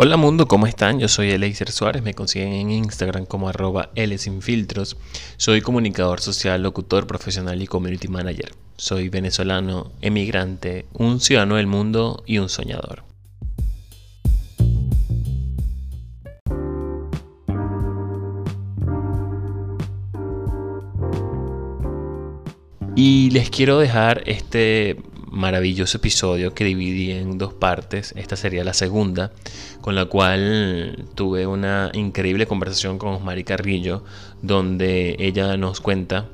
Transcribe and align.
Hola 0.00 0.16
mundo, 0.16 0.46
¿cómo 0.46 0.68
están? 0.68 1.00
Yo 1.00 1.08
soy 1.08 1.32
Eleiser 1.32 1.72
Suárez, 1.72 2.04
me 2.04 2.14
consiguen 2.14 2.52
en 2.52 2.70
Instagram 2.70 3.26
como 3.26 3.48
arroba 3.48 3.90
Sinfiltros. 4.16 4.96
Soy 5.38 5.60
comunicador 5.60 6.20
social, 6.20 6.62
locutor 6.62 7.08
profesional 7.08 7.60
y 7.60 7.66
community 7.66 8.06
manager. 8.06 8.54
Soy 8.76 9.08
venezolano, 9.08 9.90
emigrante, 10.00 10.86
un 10.92 11.18
ciudadano 11.18 11.56
del 11.56 11.66
mundo 11.66 12.22
y 12.26 12.38
un 12.38 12.48
soñador. 12.48 13.02
Y 22.94 23.30
les 23.30 23.50
quiero 23.50 23.80
dejar 23.80 24.22
este 24.26 25.02
maravilloso 25.38 25.98
episodio 25.98 26.52
que 26.52 26.64
dividí 26.64 27.12
en 27.12 27.38
dos 27.38 27.54
partes. 27.54 28.12
Esta 28.16 28.34
sería 28.34 28.64
la 28.64 28.74
segunda, 28.74 29.30
con 29.80 29.94
la 29.94 30.06
cual 30.06 31.06
tuve 31.14 31.46
una 31.46 31.90
increíble 31.94 32.46
conversación 32.46 32.98
con 32.98 33.14
Osmari 33.14 33.44
Carrillo, 33.44 34.02
donde 34.42 35.14
ella 35.20 35.56
nos 35.56 35.80
cuenta 35.80 36.26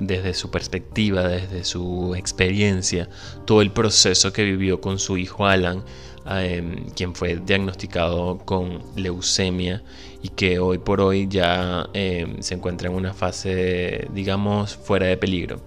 desde 0.00 0.34
su 0.34 0.50
perspectiva, 0.50 1.28
desde 1.28 1.62
su 1.62 2.14
experiencia, 2.16 3.08
todo 3.44 3.62
el 3.62 3.70
proceso 3.70 4.32
que 4.32 4.42
vivió 4.42 4.80
con 4.80 4.98
su 4.98 5.16
hijo 5.16 5.46
Alan, 5.46 5.84
em, 6.26 6.86
quien 6.96 7.14
fue 7.14 7.36
diagnosticado 7.36 8.38
con 8.38 8.82
leucemia 8.96 9.84
y 10.22 10.28
que 10.28 10.58
hoy 10.58 10.78
por 10.78 11.00
hoy 11.00 11.28
ya 11.28 11.88
em, 11.94 12.42
se 12.42 12.54
encuentra 12.54 12.88
en 12.88 12.96
una 12.96 13.14
fase, 13.14 14.08
digamos, 14.12 14.74
fuera 14.74 15.06
de 15.06 15.16
peligro. 15.16 15.60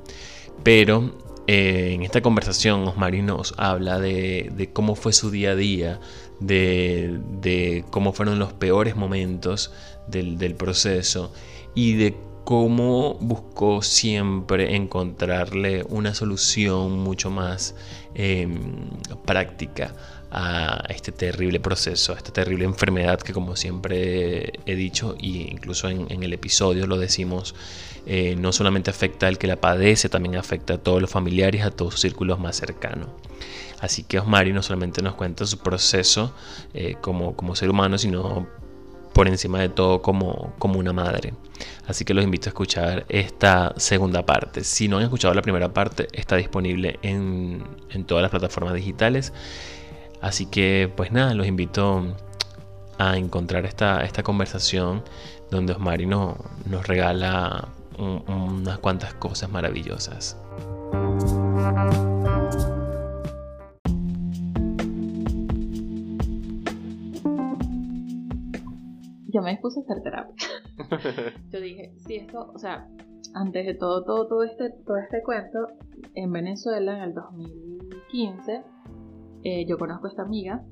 Pero 0.64 1.23
eh, 1.48 1.92
en 1.94 2.04
esta 2.04 2.22
conversación 2.22 2.88
Osmari 2.88 3.22
nos 3.22 3.54
habla 3.58 4.00
de, 4.00 4.70
cómo 4.72 4.96
fue 4.96 5.12
su 5.12 5.30
día 5.30 5.52
a 5.52 5.56
día, 5.56 6.00
de, 6.40 7.84
cómo 7.90 8.14
fueron 8.14 8.40
los 8.40 8.54
peores 8.54 8.96
momentos 8.96 9.72
del, 10.08 10.56
proceso 10.56 11.34
y 11.76 11.96
de 11.96 12.16
cómo 12.46 13.16
buscó 13.16 13.82
siempre 13.82 14.76
encontrarle 14.76 15.86
una 15.90 16.14
solución 16.14 17.00
mucho 17.00 17.30
más 17.30 17.76
em, 18.16 18.90
práctica 19.26 19.94
a 20.36 20.84
este 20.90 21.12
terrible 21.12 21.60
proceso, 21.60 22.14
a 22.14 22.18
esta 22.18 22.34
terrible 22.34 22.66
enfermedad 22.66 23.20
que 23.20 23.34
como 23.34 23.56
siempre 23.56 24.54
he 24.66 24.76
dicho 24.76 25.16
y 25.20 25.52
incluso 25.52 25.90
en, 25.90 26.08
el 26.10 26.34
episodio 26.34 26.88
lo 26.88 26.98
decimos, 26.98 27.54
eh, 28.08 28.36
no 28.36 28.52
solamente 28.52 28.90
afecta 28.90 29.28
al 29.28 29.38
que 29.38 29.46
la 29.46 29.58
padece, 29.58 30.10
también 30.10 30.36
afecta 30.36 30.74
a 30.74 30.78
todos 30.80 31.00
los 31.00 31.12
familiares, 31.12 31.64
a 31.64 31.70
todos 31.70 31.94
sus 31.94 32.02
círculos 32.02 32.40
más 32.40 32.56
cercanos. 32.56 33.10
Así 33.80 34.04
que 34.04 34.18
Osmari 34.18 34.54
no 34.54 34.64
solamente 34.64 35.04
nos 35.04 35.14
cuenta 35.14 35.46
su 35.46 35.60
proceso 35.60 36.34
eh, 36.74 36.96
como, 37.00 37.36
como 37.36 37.56
ser 37.56 37.70
humano, 37.70 38.00
sino 38.00 38.48
por 39.14 39.28
encima 39.28 39.60
de 39.60 39.70
todo 39.70 40.02
como, 40.02 40.56
como 40.58 40.80
una 40.80 40.94
madre. 40.94 41.36
Así 41.86 42.06
que 42.06 42.16
los 42.16 42.24
invito 42.24 42.50
a 42.50 42.52
escuchar 42.52 43.06
esta 43.08 43.74
segunda 43.78 44.26
parte. 44.26 44.64
Si 44.64 44.88
no 44.88 44.98
han 44.98 45.04
escuchado 45.04 45.36
la 45.36 45.44
primera 45.44 45.74
parte, 45.74 46.08
está 46.12 46.38
disponible 46.38 46.98
en, 47.04 47.64
en 47.92 48.06
todas 48.06 48.24
las 48.24 48.32
plataformas 48.32 48.74
digitales. 48.74 49.32
Así 50.24 50.46
que 50.46 50.90
pues 50.96 51.12
nada, 51.12 51.34
los 51.34 51.46
invito 51.46 52.16
a 52.98 53.18
encontrar 53.18 53.66
esta, 53.66 54.06
esta 54.06 54.24
conversación 54.24 55.04
donde 55.52 55.74
Osmari 55.74 56.06
nos 56.06 56.38
regala 56.88 57.68
unas 57.98 58.80
cuantas 58.80 59.14
cosas 59.16 59.52
maravillosas. 59.52 60.42
Yo 69.28 69.42
me 69.42 69.52
dispuse 69.52 69.82
a 69.82 69.84
hacer 69.84 70.04
terapia. 70.04 70.48
Yo 71.52 71.60
dije, 71.60 71.96
si 71.98 72.16
esto, 72.16 72.50
o 72.56 72.58
sea, 72.58 72.88
antes 73.34 73.66
de 73.66 73.74
todo, 73.74 74.06
todo, 74.06 74.28
todo 74.30 74.44
este, 74.44 74.70
todo 74.86 74.96
este 74.96 75.22
cuento, 75.22 75.68
en 76.16 76.32
Venezuela 76.32 76.96
en 76.96 77.04
el 77.04 77.14
2015 77.14 78.64
eh, 79.44 79.66
yo 79.68 79.78
conozco 79.78 80.08
a 80.08 80.10
esta 80.10 80.24
amiga 80.24 80.66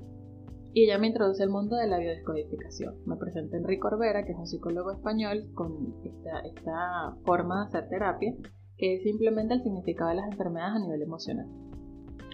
y 0.73 0.85
ella 0.85 0.97
me 0.97 1.07
introduce 1.07 1.43
al 1.43 1.49
mundo 1.49 1.75
de 1.75 1.87
la 1.87 1.97
biodescodificación. 1.97 2.95
Me 3.05 3.17
presenta 3.17 3.57
Enrique 3.57 3.85
Orbera, 3.85 4.23
que 4.23 4.31
es 4.31 4.37
un 4.37 4.47
psicólogo 4.47 4.91
español 4.91 5.51
con 5.53 5.93
esta, 6.05 6.39
esta 6.39 7.17
forma 7.25 7.61
de 7.61 7.67
hacer 7.67 7.89
terapia, 7.89 8.33
que 8.77 8.95
es 8.95 9.03
simplemente 9.03 9.55
el 9.55 9.63
significado 9.63 10.11
de 10.11 10.15
las 10.15 10.31
enfermedades 10.31 10.75
a 10.77 10.79
nivel 10.79 11.01
emocional. 11.01 11.47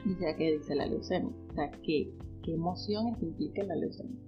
Y 0.06 0.14
sea 0.16 0.36
que 0.36 0.52
dice 0.58 0.76
la 0.76 0.86
leucemia, 0.86 1.36
o 1.50 1.54
sea, 1.54 1.72
¿qué, 1.84 2.14
qué 2.44 2.54
emociones 2.54 3.22
implica 3.22 3.64
la 3.64 3.76
leucemia? 3.76 4.22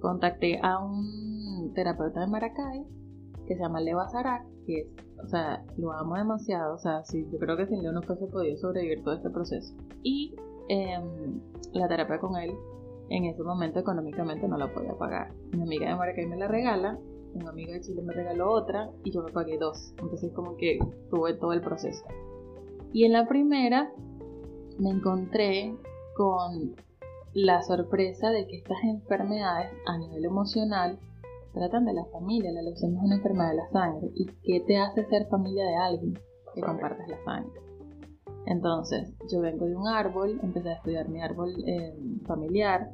Contacté 0.00 0.60
a 0.62 0.78
un 0.78 1.72
terapeuta 1.74 2.20
de 2.20 2.26
Maracay 2.28 2.86
que 3.46 3.56
se 3.56 3.60
llama 3.60 3.80
Leo 3.80 3.98
Azarac, 3.98 4.46
que 4.64 4.80
es, 4.80 4.86
o 5.22 5.26
sea, 5.26 5.64
lo 5.76 5.92
amo 5.92 6.16
demasiado, 6.16 6.76
o 6.76 6.78
sea, 6.78 7.02
sí, 7.04 7.26
yo 7.32 7.38
creo 7.38 7.56
que 7.56 7.66
sin 7.66 7.82
Leo 7.82 7.92
no 7.92 8.02
fuese 8.02 8.26
podido 8.28 8.56
sobrevivir 8.56 9.02
todo 9.02 9.14
este 9.14 9.30
proceso. 9.30 9.74
Y 10.02 10.36
Em, 10.68 11.40
la 11.72 11.88
terapia 11.88 12.18
con 12.18 12.36
él 12.36 12.52
en 13.08 13.24
ese 13.24 13.42
momento 13.42 13.78
económicamente 13.80 14.48
no 14.48 14.56
la 14.56 14.72
podía 14.72 14.94
pagar. 14.94 15.32
Mi 15.52 15.62
amiga 15.62 15.88
de 15.88 15.96
Maracay 15.96 16.26
me 16.26 16.36
la 16.36 16.48
regala, 16.48 16.98
un 17.34 17.48
amigo 17.48 17.72
de 17.72 17.80
Chile 17.80 18.02
me 18.02 18.12
regaló 18.12 18.50
otra 18.50 18.90
y 19.04 19.10
yo 19.10 19.22
me 19.22 19.32
pagué 19.32 19.58
dos. 19.58 19.92
Entonces 19.98 20.32
como 20.32 20.56
que 20.56 20.78
tuve 21.10 21.34
todo 21.34 21.52
el 21.52 21.60
proceso. 21.60 22.04
Y 22.92 23.04
en 23.04 23.12
la 23.12 23.26
primera 23.26 23.92
me 24.78 24.90
encontré 24.90 25.74
con 26.16 26.74
la 27.34 27.62
sorpresa 27.62 28.30
de 28.30 28.46
que 28.46 28.58
estas 28.58 28.82
enfermedades 28.82 29.72
a 29.86 29.96
nivel 29.98 30.24
emocional 30.24 30.98
tratan 31.54 31.84
de 31.84 31.94
la 31.94 32.04
familia. 32.06 32.52
La 32.52 32.62
leucemia 32.62 32.98
es 32.98 33.04
una 33.04 33.16
enfermedad 33.16 33.50
de 33.50 33.56
la 33.56 33.70
sangre. 33.70 34.10
¿Y 34.14 34.26
qué 34.42 34.60
te 34.66 34.76
hace 34.78 35.04
ser 35.06 35.26
familia 35.28 35.64
de 35.64 35.76
alguien 35.76 36.18
que 36.54 36.60
compartes 36.60 37.08
la 37.08 37.22
sangre? 37.24 37.60
Entonces, 38.46 39.14
yo 39.30 39.40
vengo 39.40 39.66
de 39.66 39.76
un 39.76 39.86
árbol, 39.86 40.40
empecé 40.42 40.70
a 40.70 40.74
estudiar 40.74 41.08
mi 41.08 41.20
árbol 41.20 41.54
eh, 41.66 41.96
familiar, 42.26 42.90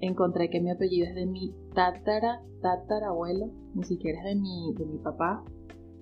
encontré 0.00 0.50
que 0.50 0.60
mi 0.60 0.70
apellido 0.70 1.08
es 1.08 1.14
de 1.14 1.26
mi 1.26 1.54
tatara, 1.74 2.42
tatarabuelo, 2.60 3.50
ni 3.74 3.84
siquiera 3.84 4.18
es 4.18 4.24
de 4.24 4.34
mi, 4.36 4.74
de 4.74 4.84
mi 4.84 4.98
papá, 4.98 5.42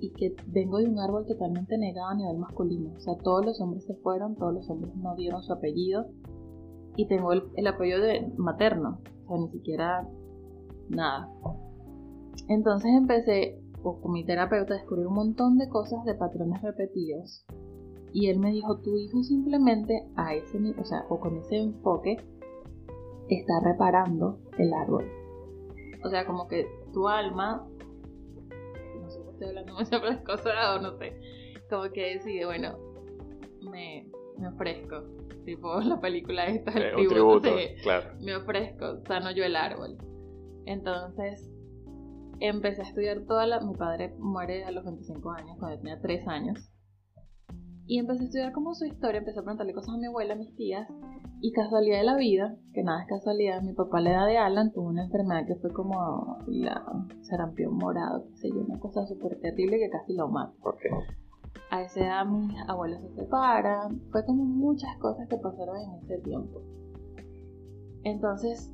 y 0.01 0.11
que 0.11 0.35
vengo 0.49 0.79
de 0.79 0.87
un 0.87 0.99
árbol 0.99 1.27
totalmente 1.27 1.79
negado 1.79 2.09
a 2.09 2.15
nivel 2.15 2.39
masculino. 2.39 2.93
O 2.97 3.01
sea, 3.01 3.15
todos 3.19 3.47
los 3.47 3.61
hombres 3.61 3.85
se 3.85 3.95
fueron, 3.95 4.35
todos 4.35 4.53
los 4.53 4.69
hombres 4.69 4.95
no 4.97 5.15
dieron 5.15 5.43
su 5.43 5.53
apellido, 5.53 6.07
y 6.97 7.07
tengo 7.07 7.33
el, 7.33 7.45
el 7.57 7.67
apellido 7.69 8.01
de 8.01 8.33
materno, 8.37 8.99
o 9.25 9.29
sea, 9.29 9.39
ni 9.39 9.49
siquiera 9.51 10.09
nada. 10.89 11.31
Entonces 12.49 12.91
empecé 12.93 13.63
con 13.83 14.13
mi 14.13 14.25
terapeuta 14.25 14.75
a 14.75 14.77
descubrir 14.77 15.07
un 15.07 15.15
montón 15.15 15.57
de 15.57 15.69
cosas 15.69 16.05
de 16.05 16.15
patrones 16.15 16.61
repetidos 16.63 17.45
y 18.13 18.29
él 18.29 18.39
me 18.39 18.51
dijo, 18.51 18.79
tu 18.81 18.97
hijo 18.97 19.23
simplemente 19.23 20.07
a 20.17 20.35
ese, 20.35 20.59
o 20.79 20.85
sea, 20.85 21.05
o 21.09 21.19
con 21.19 21.39
ese 21.39 21.57
enfoque, 21.57 22.19
está 23.29 23.61
reparando 23.65 24.39
el 24.59 24.73
árbol. 24.75 25.11
O 26.05 26.09
sea, 26.11 26.27
como 26.27 26.49
que 26.49 26.67
tu 26.93 27.09
alma, 27.09 27.67
no 29.01 29.11
sé 29.11 29.23
si 29.23 29.29
estoy 29.31 29.49
hablando 29.49 29.75
muchas 29.79 30.21
cosas 30.23 30.55
o 30.77 30.81
no 30.81 30.97
sé, 30.99 31.19
como 31.71 31.85
que 31.91 32.15
decide, 32.15 32.45
bueno, 32.45 32.77
me, 33.71 34.11
me 34.39 34.49
ofrezco, 34.49 35.03
tipo 35.45 35.81
la 35.81 36.01
película 36.01 36.47
esta, 36.47 36.73
el 36.73 37.09
tributo, 37.09 37.49
claro. 37.83 38.11
me 38.21 38.37
ofrezco, 38.37 39.01
sano 39.07 39.31
yo 39.31 39.45
el 39.45 39.57
árbol. 39.57 39.97
Entonces, 40.67 41.51
empecé 42.41 42.83
a 42.83 42.85
estudiar 42.85 43.25
toda 43.27 43.47
la... 43.47 43.61
Mi 43.61 43.75
padre 43.75 44.15
muere 44.19 44.65
a 44.65 44.71
los 44.71 44.85
25 44.85 45.31
años, 45.31 45.57
cuando 45.59 45.79
tenía 45.79 46.01
3 46.01 46.29
años. 46.29 46.72
Y 47.93 47.99
empecé 47.99 48.23
a 48.23 48.25
estudiar 48.25 48.53
como 48.53 48.75
su 48.75 48.87
historia, 48.87 49.19
empecé 49.19 49.41
a 49.41 49.43
preguntarle 49.43 49.75
cosas 49.75 49.95
a 49.95 49.99
mi 49.99 50.07
abuela, 50.07 50.33
a 50.33 50.37
mis 50.39 50.57
tías, 50.57 50.89
y 51.43 51.53
casualidad 51.53 51.99
de 51.99 52.05
la 52.05 52.17
vida, 52.17 52.57
que 52.73 52.83
nada 52.83 53.03
es 53.03 53.07
casualidad, 53.07 53.61
mi 53.61 53.75
papá 53.75 54.01
la 54.01 54.13
edad 54.13 54.27
de 54.29 54.39
Alan 54.39 54.73
tuvo 54.73 54.89
una 54.89 55.05
enfermedad 55.05 55.47
que 55.47 55.57
fue 55.57 55.71
como 55.75 56.39
la 56.47 56.83
sarampión 57.21 57.77
morado, 57.77 58.25
qué 58.29 58.37
sé 58.39 58.49
yo, 58.49 58.63
una 58.67 58.79
cosa 58.79 59.05
súper 59.05 59.39
terrible 59.43 59.79
que 59.79 59.91
casi 59.91 60.15
lo 60.15 60.29
mata. 60.29 60.55
A 61.71 61.83
esa 61.83 62.01
edad 62.01 62.25
mis 62.25 62.59
abuelos 62.67 63.03
se 63.03 63.15
separan, 63.15 64.01
fue 64.11 64.25
como 64.25 64.43
muchas 64.43 64.97
cosas 64.97 65.29
que 65.29 65.37
pasaron 65.37 65.77
en 65.77 66.03
ese 66.03 66.17
tiempo. 66.23 66.63
Entonces 68.05 68.73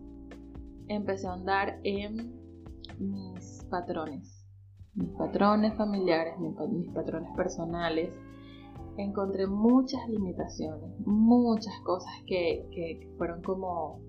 empecé 0.86 1.26
a 1.26 1.32
andar 1.32 1.80
en 1.82 2.36
mis 3.00 3.64
patrones, 3.68 4.46
mis 4.94 5.10
patrones 5.10 5.74
familiares, 5.74 6.38
mis 6.38 6.88
patrones 6.92 7.34
personales, 7.34 8.12
encontré 9.02 9.46
muchas 9.46 10.08
limitaciones, 10.08 10.90
muchas 11.06 11.74
cosas 11.84 12.12
que, 12.26 13.08
fueron 13.16 13.42
como 13.42 14.00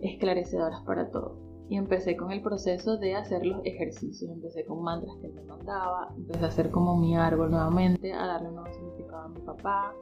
esclarecedoras 0.00 0.82
para 0.84 1.10
todo. 1.10 1.38
Y 1.68 1.76
empecé 1.76 2.16
con 2.16 2.32
el 2.32 2.40
proceso 2.40 2.96
de 2.96 3.14
hacer 3.14 3.44
los 3.44 3.60
ejercicios. 3.64 4.30
Empecé 4.30 4.64
con 4.64 4.82
mantras 4.82 5.14
que 5.20 5.28
me 5.28 5.42
mandaba. 5.42 6.14
Empecé 6.16 6.44
a 6.44 6.48
hacer 6.48 6.70
como 6.70 6.96
mi 6.96 7.14
árbol 7.16 7.50
nuevamente, 7.50 8.12
a 8.12 8.26
darle 8.26 8.48
un 8.48 8.54
nuevo 8.54 8.72
significado 8.72 9.24
a 9.24 9.28
mi 9.28 9.40
papá. 9.40 9.92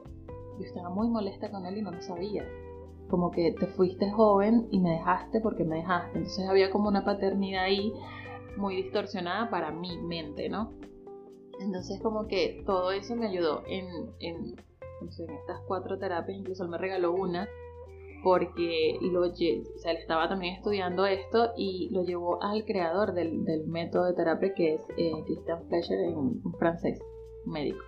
Yo 0.59 0.65
estaba 0.65 0.89
muy 0.89 1.09
molesta 1.09 1.51
con 1.51 1.65
él 1.65 1.77
y 1.77 1.81
no 1.81 1.91
lo 1.91 2.01
sabía. 2.01 2.45
como 3.09 3.31
que 3.31 3.53
te 3.53 3.67
fuiste 3.67 4.11
joven 4.11 4.67
y 4.69 4.81
me 4.81 4.91
dejaste 4.91 5.39
porque 5.41 5.63
me 5.63 5.77
dejaste. 5.77 6.17
Entonces 6.17 6.47
había 6.47 6.69
como 6.71 6.89
una 6.89 7.05
paternidad 7.05 7.63
ahí 7.63 7.93
muy 8.57 8.75
distorsionada 8.75 9.49
para 9.49 9.71
mi 9.71 9.97
mente, 10.01 10.49
¿no? 10.49 10.73
Entonces 11.59 11.99
como 12.01 12.27
que 12.27 12.63
todo 12.65 12.91
eso 12.91 13.15
me 13.15 13.27
ayudó 13.27 13.63
en, 13.67 13.87
en, 14.19 14.55
estas 15.01 15.61
cuatro 15.67 15.97
terapias, 15.99 16.39
incluso 16.39 16.63
él 16.63 16.69
me 16.69 16.77
regaló 16.77 17.13
una 17.13 17.47
porque 18.23 18.97
lo, 19.01 19.21
o 19.21 19.35
sea, 19.35 19.91
él 19.91 19.97
estaba 19.97 20.27
también 20.27 20.55
estudiando 20.55 21.05
esto 21.05 21.51
y 21.55 21.89
lo 21.91 22.03
llevó 22.03 22.41
al 22.41 22.65
creador 22.65 23.13
del, 23.13 23.45
del 23.45 23.67
método 23.67 24.05
de 24.05 24.13
terapia 24.13 24.53
que 24.53 24.73
es 24.75 24.81
eh, 24.97 25.11
Christian 25.25 25.63
Fleischer, 25.67 25.99
un, 26.15 26.41
francés 26.57 26.99
médico. 27.45 27.79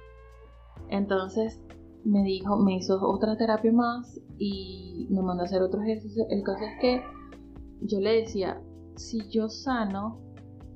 Entonces 0.89 1.61
me 2.05 2.23
dijo, 2.23 2.57
me 2.57 2.75
hizo 2.75 2.99
otra 3.01 3.37
terapia 3.37 3.71
más 3.71 4.19
y 4.37 5.07
me 5.09 5.21
mandó 5.21 5.43
a 5.43 5.45
hacer 5.45 5.61
otros 5.61 5.83
ejercicios. 5.83 6.27
El 6.29 6.43
caso 6.43 6.63
es 6.63 6.79
que 6.79 7.03
yo 7.81 7.99
le 7.99 8.21
decía, 8.21 8.61
si 8.95 9.27
yo 9.29 9.49
sano 9.49 10.21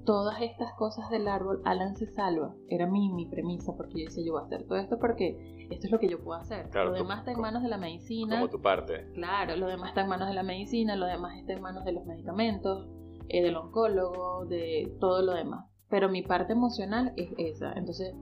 todas 0.06 0.42
estas 0.42 0.74
cosas 0.74 1.10
del 1.10 1.28
árbol, 1.28 1.62
Alan 1.66 1.96
se 1.96 2.08
salva. 2.08 2.56
Era 2.68 2.88
mi, 2.88 3.12
mi 3.12 3.26
premisa, 3.26 3.74
porque 3.76 4.00
yo 4.00 4.06
decía, 4.06 4.24
yo 4.26 4.34
voy 4.34 4.42
a 4.42 4.46
hacer 4.46 4.66
todo 4.68 4.78
esto 4.78 5.00
porque 5.00 5.68
esto 5.70 5.88
es 5.88 5.92
lo 5.92 6.00
que 6.00 6.10
yo 6.10 6.24
puedo 6.24 6.40
hacer. 6.40 6.70
lo 6.74 6.94
demás 6.94 7.20
está 7.20 7.32
en 7.32 7.40
manos 7.40 7.64
de 7.64 7.70
la 7.70 7.78
medicina. 7.78 8.36
Como 8.38 8.50
tu 8.50 8.62
parte. 8.62 9.12
Claro, 9.14 9.56
lo 9.56 9.68
demás 9.68 9.90
está 9.90 10.02
en 10.02 10.10
manos 10.10 10.28
de 10.28 10.34
la 10.34 10.44
medicina, 10.44 10.96
lo 10.96 11.06
demás 11.06 11.38
está 11.38 11.54
en 11.54 11.62
manos 11.62 11.86
de 11.86 11.94
los 11.94 12.06
medicamentos, 12.06 12.88
eh, 13.30 13.42
del 13.42 13.56
oncólogo, 13.56 14.46
de 14.46 14.96
todo 15.00 15.22
lo 15.22 15.34
demás. 15.34 15.66
Pero 15.90 16.10
mi 16.10 16.22
parte 16.22 16.54
emocional 16.54 17.14
es 17.18 17.32
esa. 17.38 17.74
Entonces, 17.74 18.14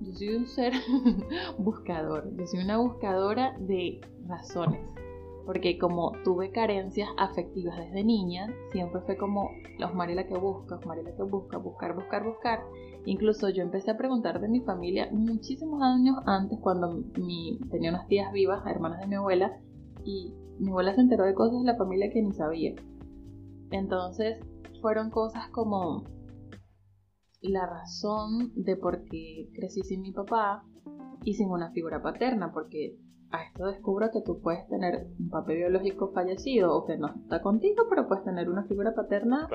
yo 0.00 0.12
soy 0.12 0.28
un 0.34 0.46
ser 0.46 0.72
buscador. 1.58 2.30
Yo 2.36 2.46
soy 2.46 2.60
una 2.60 2.78
buscadora 2.78 3.56
de 3.58 4.00
razones 4.26 4.80
porque 5.46 5.78
como 5.78 6.12
tuve 6.24 6.50
carencias 6.50 7.08
afectivas 7.18 7.76
desde 7.78 8.04
niña, 8.04 8.48
siempre 8.72 9.00
fue 9.02 9.16
como 9.16 9.50
la 9.78 9.86
Osmarela 9.86 10.26
que 10.26 10.36
busca, 10.36 10.76
Osmarela 10.76 11.14
que 11.14 11.22
busca, 11.22 11.58
buscar, 11.58 11.94
buscar, 11.94 12.24
buscar. 12.24 12.60
Incluso 13.04 13.50
yo 13.50 13.62
empecé 13.62 13.90
a 13.90 13.98
preguntar 13.98 14.40
de 14.40 14.48
mi 14.48 14.60
familia 14.60 15.08
muchísimos 15.12 15.82
años 15.82 16.16
antes, 16.26 16.58
cuando 16.60 17.02
mi, 17.18 17.58
tenía 17.70 17.90
unas 17.90 18.08
tías 18.08 18.32
vivas, 18.32 18.66
hermanas 18.66 19.00
de 19.00 19.06
mi 19.06 19.16
abuela, 19.16 19.60
y 20.04 20.32
mi 20.58 20.70
abuela 20.70 20.94
se 20.94 21.02
enteró 21.02 21.24
de 21.24 21.34
cosas 21.34 21.58
de 21.58 21.66
la 21.66 21.76
familia 21.76 22.10
que 22.10 22.22
ni 22.22 22.32
sabía. 22.32 22.74
Entonces 23.70 24.38
fueron 24.80 25.10
cosas 25.10 25.48
como 25.50 26.04
la 27.40 27.66
razón 27.66 28.52
de 28.54 28.76
por 28.76 29.04
qué 29.04 29.50
crecí 29.54 29.82
sin 29.82 30.00
mi 30.00 30.12
papá 30.12 30.64
y 31.22 31.34
sin 31.34 31.50
una 31.50 31.70
figura 31.72 32.02
paterna, 32.02 32.52
porque 32.52 32.96
a 33.34 33.42
esto 33.42 33.66
descubro 33.66 34.10
que 34.12 34.20
tú 34.20 34.40
puedes 34.40 34.66
tener 34.68 35.06
un 35.18 35.28
papel 35.28 35.56
biológico 35.56 36.12
fallecido 36.12 36.74
o 36.74 36.86
que 36.86 36.96
no 36.96 37.08
está 37.08 37.42
contigo, 37.42 37.84
pero 37.88 38.06
puedes 38.06 38.24
tener 38.24 38.48
una 38.48 38.64
figura 38.64 38.94
paterna 38.94 39.48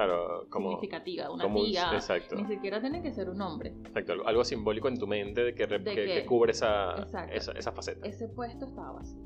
significativa, 0.52 1.32
una 1.32 1.52
tía. 1.54 1.92
Ni 2.36 2.46
siquiera 2.46 2.82
tiene 2.82 3.02
que 3.02 3.12
ser 3.12 3.30
un 3.30 3.42
hombre. 3.42 3.74
Exacto, 3.86 4.14
algo 4.26 4.44
simbólico 4.44 4.88
en 4.88 5.00
tu 5.00 5.08
mente 5.08 5.44
de 5.44 5.56
que, 5.56 5.68
que, 5.68 6.26
cubre 6.26 6.52
esa, 6.52 6.96
esa, 7.32 7.72
faceta. 7.72 8.06
Ese 8.08 8.28
puesto 8.28 8.66
estaba 8.66 8.94
vacío. 8.94 9.22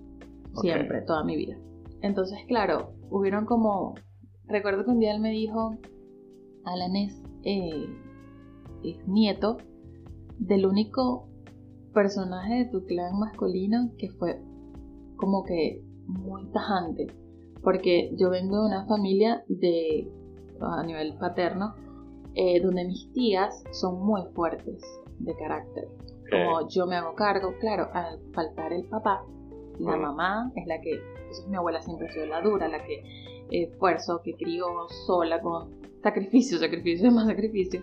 Siempre, 0.62 1.02
toda 1.02 1.24
mi 1.24 1.36
vida. 1.36 1.58
Entonces, 2.02 2.40
claro, 2.48 2.94
hubieron 3.10 3.46
como. 3.46 3.96
Recuerdo 4.46 4.84
que 4.84 4.92
un 4.92 5.00
día 5.00 5.16
él 5.16 5.22
me 5.22 5.32
dijo: 5.32 5.78
Alan 6.66 6.96
es, 6.96 7.24
eh, 7.44 7.88
es 8.84 9.08
nieto 9.08 9.58
del 10.38 10.66
único 10.66 11.28
personaje 11.94 12.56
de 12.56 12.66
tu 12.66 12.86
clan 12.86 13.18
masculino 13.20 13.92
que 13.98 14.10
fue 14.10 14.42
como 15.16 15.44
que 15.44 15.82
muy 16.08 16.46
tajante. 16.52 17.08
Porque 17.62 18.12
yo 18.18 18.30
vengo 18.30 18.62
de 18.62 18.68
una 18.68 18.86
familia 18.86 19.44
de, 19.48 20.12
a 20.60 20.84
nivel 20.84 21.18
paterno, 21.18 21.76
eh, 22.36 22.60
donde 22.62 22.86
mis 22.86 23.12
tías 23.14 23.64
son 23.72 24.06
muy 24.06 24.22
fuertes 24.34 24.84
de 25.20 25.36
carácter. 25.36 25.88
Como 26.30 26.68
yo 26.68 26.86
me 26.88 26.96
hago 26.96 27.16
cargo, 27.16 27.54
claro, 27.60 27.90
al 27.94 28.20
faltar 28.34 28.74
el 28.74 28.86
papá, 28.86 29.24
la 29.80 29.96
mamá 29.96 30.52
es 30.56 30.68
la 30.68 30.82
que, 30.82 30.92
entonces 30.92 31.48
mi 31.48 31.56
abuela 31.56 31.82
siempre 31.82 32.08
ha 32.08 32.12
sido 32.12 32.26
la 32.26 32.42
dura, 32.42 32.68
la 32.68 32.84
que 32.84 33.04
esfuerzo, 33.50 34.22
que 34.24 34.34
crió 34.34 34.66
sola 35.06 35.42
con 35.42 35.70
sacrificio, 36.02 36.58
sacrificio, 36.58 37.12
más 37.12 37.28
sacrificio. 37.28 37.82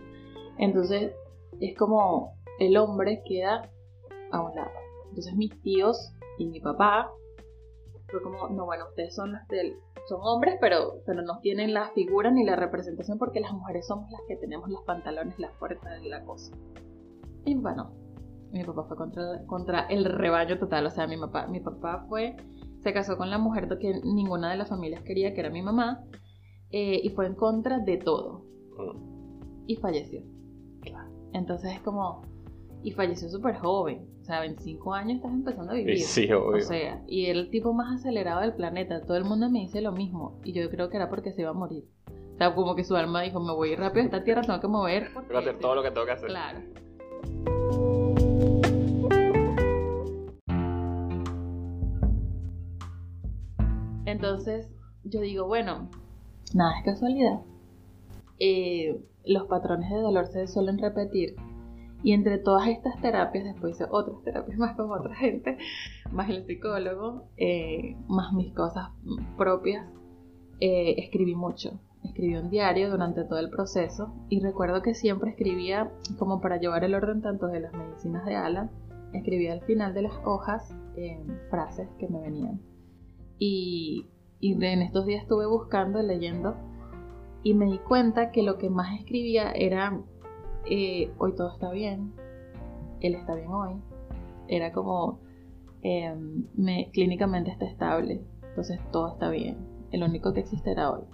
Entonces 0.59 1.13
es 1.61 1.77
como 1.77 2.35
el 2.59 2.77
hombre 2.77 3.23
queda 3.25 3.71
a 4.33 4.43
un 4.43 4.55
lado. 4.55 4.71
Entonces 5.09 5.35
mis 5.35 5.61
tíos 5.63 6.13
y 6.39 6.47
mi 6.47 6.61
papá 6.61 7.11
fue 8.09 8.23
como, 8.23 8.49
no, 8.49 8.67
bueno, 8.67 8.87
ustedes 8.89 9.15
son 9.15 9.33
las 9.33 9.47
del, 9.49 9.77
son 10.09 10.21
hombres, 10.23 10.57
pero, 10.61 11.03
pero 11.07 11.23
no 11.23 11.39
tienen 11.41 11.75
la 11.75 11.91
figura 11.91 12.31
ni 12.31 12.45
la 12.45 12.57
representación 12.57 13.19
porque 13.19 13.41
las 13.41 13.53
mujeres 13.53 13.87
somos 13.87 14.11
las 14.11 14.21
que 14.27 14.37
tenemos 14.37 14.69
los 14.69 14.83
pantalones, 14.85 15.39
la 15.39 15.51
fuerza 15.53 15.91
de 15.91 16.09
la 16.09 16.25
cosa. 16.25 16.53
Y 17.45 17.55
bueno, 17.55 17.93
mi 18.53 18.65
papá 18.65 18.85
fue 18.85 18.97
contra, 18.97 19.47
contra 19.47 19.81
el 19.87 20.05
rebaño 20.05 20.59
total, 20.59 20.87
o 20.87 20.91
sea, 20.91 21.07
mi 21.07 21.17
papá, 21.17 21.47
mi 21.47 21.61
papá 21.61 22.05
fue, 22.09 22.37
se 22.83 22.93
casó 22.93 23.17
con 23.17 23.31
la 23.31 23.39
mujer 23.39 23.69
que 23.79 24.01
ninguna 24.05 24.51
de 24.51 24.57
las 24.57 24.69
familias 24.69 25.03
quería, 25.03 25.33
que 25.35 25.41
era 25.41 25.51
mi 25.51 25.63
mamá, 25.63 26.05
eh, 26.71 27.01
y 27.03 27.11
fue 27.11 27.27
en 27.27 27.35
contra 27.35 27.79
de 27.79 27.99
todo. 27.99 28.45
Mm. 28.77 29.65
Y 29.67 29.77
falleció. 29.77 30.23
Entonces 31.33 31.75
es 31.75 31.81
como, 31.81 32.23
y 32.83 32.93
falleció 32.93 33.29
súper 33.29 33.57
joven. 33.57 34.07
O 34.21 34.25
sea, 34.25 34.41
25 34.41 34.95
años 34.95 35.17
estás 35.17 35.33
empezando 35.33 35.73
a 35.73 35.75
vivir. 35.75 36.01
Sí, 36.01 36.25
obvio. 36.33 36.59
O 36.59 36.61
sea, 36.61 37.03
y 37.07 37.27
era 37.27 37.39
el 37.39 37.51
tipo 37.51 37.73
más 37.73 38.01
acelerado 38.01 38.41
del 38.41 38.55
planeta. 38.55 39.03
Todo 39.03 39.17
el 39.17 39.25
mundo 39.25 39.51
me 39.51 39.61
dice 39.61 39.81
lo 39.81 39.93
mismo. 39.93 40.39
Y 40.45 40.53
yo 40.53 40.69
creo 40.71 40.89
que 40.89 40.97
era 40.97 41.11
porque 41.11 41.33
se 41.33 41.43
iba 41.43 41.51
a 41.51 41.55
morir. 41.55 41.85
O 42.35 42.37
sea, 42.39 42.55
como 42.55 42.75
que 42.75 42.85
su 42.85 42.97
alma 42.97 43.23
dijo, 43.23 43.41
me 43.41 43.53
voy 43.53 43.77
rápido 43.77 44.03
a 44.03 44.05
esta 44.07 44.25
tierra, 44.25 44.43
tengo 44.43 44.61
que 44.61 44.69
mover. 44.69 45.13
Tengo 45.13 45.29
que 45.29 45.37
hacer 45.37 45.59
todo 45.59 45.75
lo 45.75 45.83
que 45.83 45.91
tengo 45.91 46.07
que 46.07 46.13
hacer. 46.13 46.29
Claro. 46.29 46.61
Entonces, 54.07 54.69
yo 55.05 55.21
digo, 55.21 55.47
bueno, 55.47 55.89
nada 56.55 56.79
es 56.79 56.85
casualidad. 56.85 57.41
Eh, 58.39 58.99
los 59.25 59.47
patrones 59.47 59.91
de 59.91 59.97
dolor 59.97 60.27
se 60.27 60.47
suelen 60.47 60.79
repetir 60.79 61.37
y 62.03 62.13
entre 62.13 62.39
todas 62.39 62.69
estas 62.69 63.01
terapias, 63.01 63.45
después 63.45 63.75
hice 63.75 63.87
otras 63.91 64.23
terapias 64.23 64.59
más 64.59 64.77
con 64.77 64.91
otra 64.91 65.15
gente, 65.15 65.59
más 66.11 66.31
el 66.31 66.47
psicólogo, 66.47 67.29
eh, 67.37 67.97
más 68.09 68.33
mis 68.33 68.53
cosas 68.55 68.89
propias, 69.37 69.87
eh, 70.61 70.95
escribí 70.99 71.35
mucho. 71.35 71.81
Escribí 72.03 72.35
un 72.37 72.49
diario 72.49 72.91
durante 72.91 73.25
todo 73.25 73.39
el 73.39 73.51
proceso 73.51 74.15
y 74.31 74.41
recuerdo 74.41 74.81
que 74.81 74.95
siempre 74.95 75.31
escribía 75.31 75.93
como 76.19 76.41
para 76.41 76.57
llevar 76.57 76.83
el 76.85 76.95
orden 76.95 77.21
tanto 77.21 77.47
de 77.49 77.61
las 77.61 77.75
medicinas 77.75 78.25
de 78.25 78.37
Alan, 78.37 78.71
escribía 79.13 79.53
al 79.53 79.61
final 79.63 79.93
de 79.93 80.03
las 80.03 80.15
hojas 80.25 80.75
eh, 80.97 81.23
frases 81.51 81.89
que 81.99 82.09
me 82.09 82.21
venían. 82.21 82.61
Y, 83.39 84.07
y 84.39 84.53
en 84.53 84.81
estos 84.81 85.05
días 85.05 85.23
estuve 85.23 85.47
buscando, 85.47 86.03
leyendo 86.03 86.57
y 87.43 87.55
me 87.55 87.67
di 87.67 87.79
cuenta 87.79 88.31
que 88.31 88.43
lo 88.43 88.59
que 88.59 88.71
más 88.71 88.99
escribía 88.99 89.53
era 89.53 90.03
hoy 90.65 91.35
todo 91.37 91.53
está 91.53 91.71
bien, 91.71 92.13
él 93.01 93.15
está 93.15 93.35
bien 93.35 93.51
hoy. 93.51 93.75
Era 94.49 94.73
como, 94.73 95.21
em, 95.83 96.47
me, 96.55 96.91
clínicamente 96.93 97.51
está 97.51 97.67
estable, 97.67 98.25
entonces 98.49 98.81
todo 98.91 99.13
está 99.13 99.31
bien. 99.31 99.57
El 99.91 100.03
único 100.03 100.33
que 100.33 100.41
existe 100.41 100.71
era 100.71 100.91
hoy. 100.91 101.05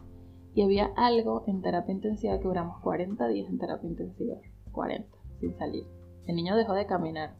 Y 0.55 0.63
había 0.63 0.91
algo 0.97 1.45
en 1.47 1.61
terapia 1.61 1.95
intensiva 1.95 2.39
que 2.39 2.49
duramos 2.49 2.81
40 2.81 3.29
días 3.29 3.49
en 3.49 3.59
terapia 3.59 3.89
intensiva, 3.89 4.37
40, 4.73 5.09
sin 5.41 5.57
salir. 5.59 5.85
El 6.27 6.37
niño 6.37 6.57
dejó 6.57 6.73
de 6.73 6.87
caminar, 6.87 7.35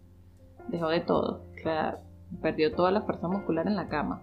dejó 0.69 0.89
de 0.89 1.01
todo, 1.01 1.45
perdió 2.43 2.75
toda 2.75 2.91
la 2.91 3.03
fuerza 3.03 3.27
muscular 3.29 3.67
en 3.67 3.77
la 3.77 3.89
cama. 3.89 4.23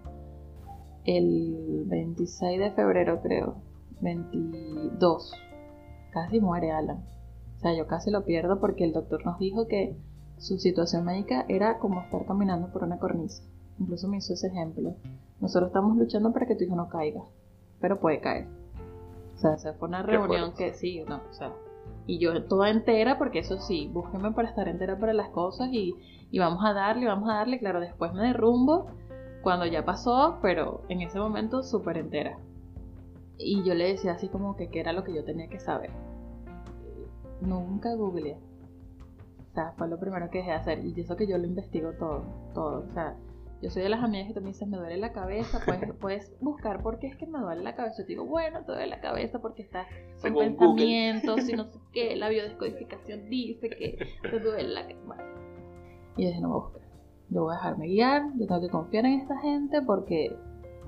El 1.06 1.84
26 1.88 2.60
de 2.60 2.72
febrero 2.72 3.22
creo, 3.22 3.56
22, 4.02 5.34
casi 6.12 6.40
muere 6.40 6.72
Alan 6.72 7.04
sea, 7.64 7.74
yo 7.76 7.88
casi 7.88 8.12
lo 8.12 8.26
pierdo 8.26 8.60
porque 8.60 8.84
el 8.84 8.94
doctor 8.94 9.26
nos 9.26 9.40
dijo 9.40 9.68
que 9.68 9.96
su 10.38 10.58
situación 10.60 11.06
médica 11.06 11.46
era 11.48 11.80
como 11.80 12.02
estar 12.02 12.26
caminando 12.26 12.68
por 12.68 12.84
una 12.84 13.00
cornisa. 13.00 13.42
Incluso 13.80 14.08
me 14.10 14.18
hizo 14.18 14.34
ese 14.34 14.48
ejemplo. 14.48 14.96
Nosotros 15.40 15.70
estamos 15.70 15.96
luchando 15.98 16.34
para 16.34 16.46
que 16.46 16.56
tu 16.56 16.66
hijo 16.66 16.76
no 16.76 16.90
caiga, 16.90 17.22
pero 17.80 18.00
puede 18.00 18.20
caer. 18.20 18.48
O 19.36 19.38
sea, 19.38 19.58
se 19.58 19.74
fue 19.74 19.88
una 19.88 20.04
reunión 20.04 20.54
que 20.54 20.74
sí, 20.74 21.04
no, 21.08 21.22
o 21.30 21.34
sea, 21.34 21.54
y 22.06 22.20
yo 22.20 22.44
toda 22.46 22.70
entera, 22.70 23.18
porque 23.18 23.40
eso 23.40 23.58
sí, 23.60 23.90
búsqueme 23.92 24.32
para 24.32 24.50
estar 24.50 24.68
entera 24.68 25.00
para 25.00 25.14
las 25.14 25.30
cosas 25.30 25.70
y, 25.72 25.96
y 26.32 26.40
vamos 26.40 26.64
a 26.66 26.74
darle, 26.74 27.08
vamos 27.08 27.30
a 27.30 27.36
darle, 27.36 27.60
claro, 27.60 27.80
después 27.80 28.14
me 28.14 28.28
derrumbo 28.28 28.88
cuando 29.42 29.66
ya 29.66 29.86
pasó, 29.86 30.38
pero 30.42 30.82
en 30.90 31.02
ese 31.02 31.18
momento 31.20 31.64
súper 31.64 31.98
entera. 31.98 32.38
Y 33.38 33.64
yo 33.64 33.74
le 33.74 33.88
decía 33.88 34.12
así 34.12 34.28
como 34.28 34.56
que 34.56 34.70
qué 34.70 34.82
era 34.82 34.94
lo 34.94 35.04
que 35.04 35.14
yo 35.14 35.24
tenía 35.24 35.48
que 35.48 35.60
saber 35.60 35.92
nunca 37.48 37.94
googleé. 37.96 38.38
O 39.52 39.54
sea, 39.54 39.74
fue 39.78 39.88
lo 39.88 40.00
primero 40.00 40.30
que 40.30 40.40
dejé 40.40 40.52
de 40.52 40.56
hacer. 40.56 40.86
Y 40.86 41.00
eso 41.00 41.16
que 41.16 41.28
yo 41.28 41.38
lo 41.38 41.46
investigo 41.46 41.92
todo, 41.94 42.24
todo. 42.54 42.86
O 42.90 42.94
sea, 42.94 43.16
Yo 43.62 43.70
soy 43.70 43.84
de 43.84 43.90
las 43.90 44.04
amigas 44.04 44.28
que 44.28 44.34
te 44.34 44.42
me 44.42 44.48
dicen, 44.48 44.70
me 44.70 44.78
duele 44.78 44.98
la 44.98 45.14
cabeza, 45.14 45.62
puedes, 45.66 45.94
puedes 46.02 46.34
buscar 46.42 46.82
por 46.82 47.00
qué 47.00 47.08
es 47.08 47.16
que 47.16 47.26
me 47.28 47.40
duele 47.40 47.64
la 47.64 47.76
cabeza. 47.76 48.02
Yo 48.02 48.08
digo, 48.08 48.26
bueno, 48.26 48.60
te 48.66 48.74
duele 48.74 48.88
la 48.88 49.00
cabeza 49.00 49.40
porque 49.40 49.62
estás 49.62 49.88
con 50.22 50.34
pensamientos 50.34 51.48
y 51.48 51.54
no 51.54 51.66
sé 51.72 51.80
qué, 51.94 52.16
la 52.18 52.28
biodescodificación 52.28 53.30
dice 53.30 53.70
que 53.70 54.06
te 54.22 54.40
duele 54.40 54.70
la 54.74 54.82
cabeza. 54.82 55.24
Y 56.18 56.24
yo 56.24 56.28
dije, 56.30 56.42
no 56.42 56.50
voy 56.50 56.58
a 56.58 56.64
buscar. 56.64 56.82
Yo 57.30 57.44
voy 57.44 57.54
a 57.54 57.58
dejarme 57.58 57.88
guiar, 57.88 58.24
yo 58.38 58.48
tengo 58.48 58.62
que 58.62 58.70
confiar 58.70 59.06
en 59.06 59.14
esta 59.22 59.40
gente 59.40 59.82
porque 59.82 60.36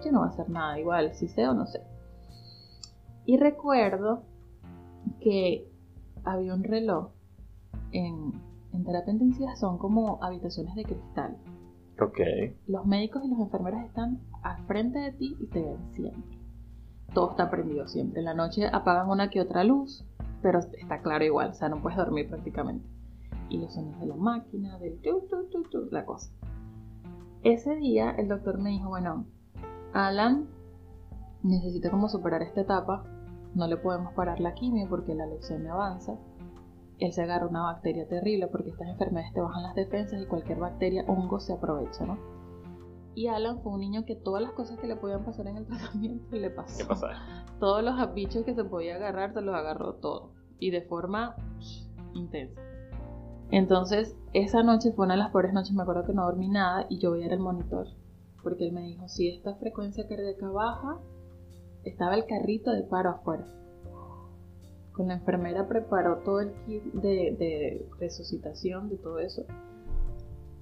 yo 0.03 0.11
no 0.11 0.19
voy 0.19 0.27
a 0.27 0.31
hacer 0.31 0.49
nada 0.49 0.77
igual, 0.77 1.13
si 1.13 1.27
sé 1.29 1.47
o 1.47 1.53
no 1.53 1.65
sé. 1.67 1.81
Y 3.25 3.37
recuerdo 3.37 4.23
que 5.21 5.65
había 6.25 6.53
un 6.53 6.63
reloj 6.63 7.09
en, 7.91 8.33
en 8.73 8.83
terapia 8.83 9.13
intensiva, 9.13 9.55
son 9.55 9.77
como 9.77 10.23
habitaciones 10.23 10.75
de 10.75 10.83
cristal. 10.83 11.37
Ok. 11.99 12.19
Los 12.67 12.85
médicos 12.85 13.23
y 13.23 13.29
los 13.29 13.39
enfermeros 13.39 13.81
están 13.83 14.19
al 14.41 14.65
frente 14.65 14.99
de 14.99 15.11
ti 15.13 15.37
y 15.39 15.47
te 15.47 15.61
ven 15.61 15.77
siempre. 15.93 16.37
Todo 17.13 17.31
está 17.31 17.49
prendido 17.49 17.87
siempre. 17.87 18.19
En 18.19 18.25
la 18.25 18.33
noche 18.33 18.67
apagan 18.67 19.09
una 19.09 19.29
que 19.29 19.39
otra 19.39 19.63
luz, 19.63 20.05
pero 20.41 20.59
está 20.59 21.01
claro 21.01 21.23
igual, 21.23 21.51
o 21.51 21.53
sea, 21.53 21.69
no 21.69 21.81
puedes 21.81 21.97
dormir 21.97 22.27
prácticamente. 22.27 22.85
Y 23.49 23.59
los 23.59 23.73
sonidos 23.73 23.99
de 24.01 24.07
la 24.07 24.15
máquina, 24.15 24.77
del 24.79 24.99
tu, 25.01 25.21
tu, 25.27 25.45
tu, 25.49 25.63
tu, 25.69 25.85
la 25.91 26.05
cosa. 26.05 26.31
Ese 27.43 27.75
día 27.75 28.11
el 28.11 28.27
doctor 28.27 28.57
me 28.57 28.71
dijo, 28.71 28.89
bueno, 28.89 29.25
Alan 29.93 30.47
necesita 31.43 31.91
como 31.91 32.09
superar 32.09 32.41
esta 32.41 32.61
etapa, 32.61 33.05
no 33.55 33.67
le 33.67 33.77
podemos 33.77 34.13
parar 34.13 34.39
la 34.39 34.53
quimio 34.53 34.87
porque 34.89 35.15
la 35.15 35.25
leucemia 35.25 35.73
avanza. 35.73 36.17
Él 36.99 37.11
se 37.11 37.23
agarra 37.23 37.47
una 37.47 37.63
bacteria 37.63 38.07
terrible 38.07 38.47
porque 38.47 38.69
estas 38.69 38.87
enfermedades 38.87 39.33
te 39.33 39.41
bajan 39.41 39.63
las 39.63 39.75
defensas 39.75 40.21
y 40.21 40.25
cualquier 40.25 40.59
bacteria, 40.59 41.03
hongo, 41.07 41.39
se 41.39 41.53
aprovecha, 41.53 42.05
¿no? 42.05 42.17
Y 43.15 43.27
Alan 43.27 43.61
fue 43.61 43.73
un 43.73 43.79
niño 43.79 44.05
que 44.05 44.15
todas 44.15 44.41
las 44.41 44.51
cosas 44.51 44.77
que 44.77 44.87
le 44.87 44.95
podían 44.97 45.23
pasar 45.23 45.47
en 45.47 45.57
el 45.57 45.65
tratamiento 45.67 46.35
le 46.35 46.49
pasó. 46.49 46.77
¿Qué 46.77 46.85
pasa? 46.85 47.07
Todos 47.59 47.83
los 47.83 48.13
bichos 48.13 48.43
que 48.43 48.53
se 48.53 48.63
podía 48.63 48.95
agarrar, 48.95 49.33
se 49.33 49.41
los 49.41 49.55
agarró 49.55 49.95
todo. 49.95 50.31
Y 50.59 50.71
de 50.71 50.81
forma 50.81 51.35
intensa. 52.13 52.61
Entonces, 53.51 54.15
esa 54.33 54.63
noche 54.63 54.91
fue 54.91 55.05
una 55.05 55.15
de 55.15 55.19
las 55.19 55.31
peores 55.31 55.53
noches, 55.53 55.73
me 55.73 55.83
acuerdo 55.83 56.05
que 56.05 56.13
no 56.13 56.25
dormí 56.25 56.49
nada 56.49 56.87
y 56.89 56.97
yo 56.99 57.11
veía 57.11 57.27
el 57.27 57.39
monitor 57.39 57.87
porque 58.45 58.67
él 58.67 58.73
me 58.73 58.83
dijo, 58.83 59.09
si 59.09 59.27
esta 59.27 59.55
frecuencia 59.55 60.07
cardíaca 60.07 60.47
baja, 60.51 60.99
estaba 61.85 62.15
el 62.15 62.25
carrito 62.25 62.71
de 62.71 62.83
paro 62.83 63.11
afuera. 63.11 63.45
Con 64.91 65.07
la 65.07 65.15
enfermera 65.15 65.67
preparó 65.67 66.17
todo 66.19 66.41
el 66.41 66.51
kit 66.65 66.83
de, 66.93 67.87
resucitación, 67.99 68.89
de 68.89 68.97
todo 68.97 69.19
eso. 69.19 69.45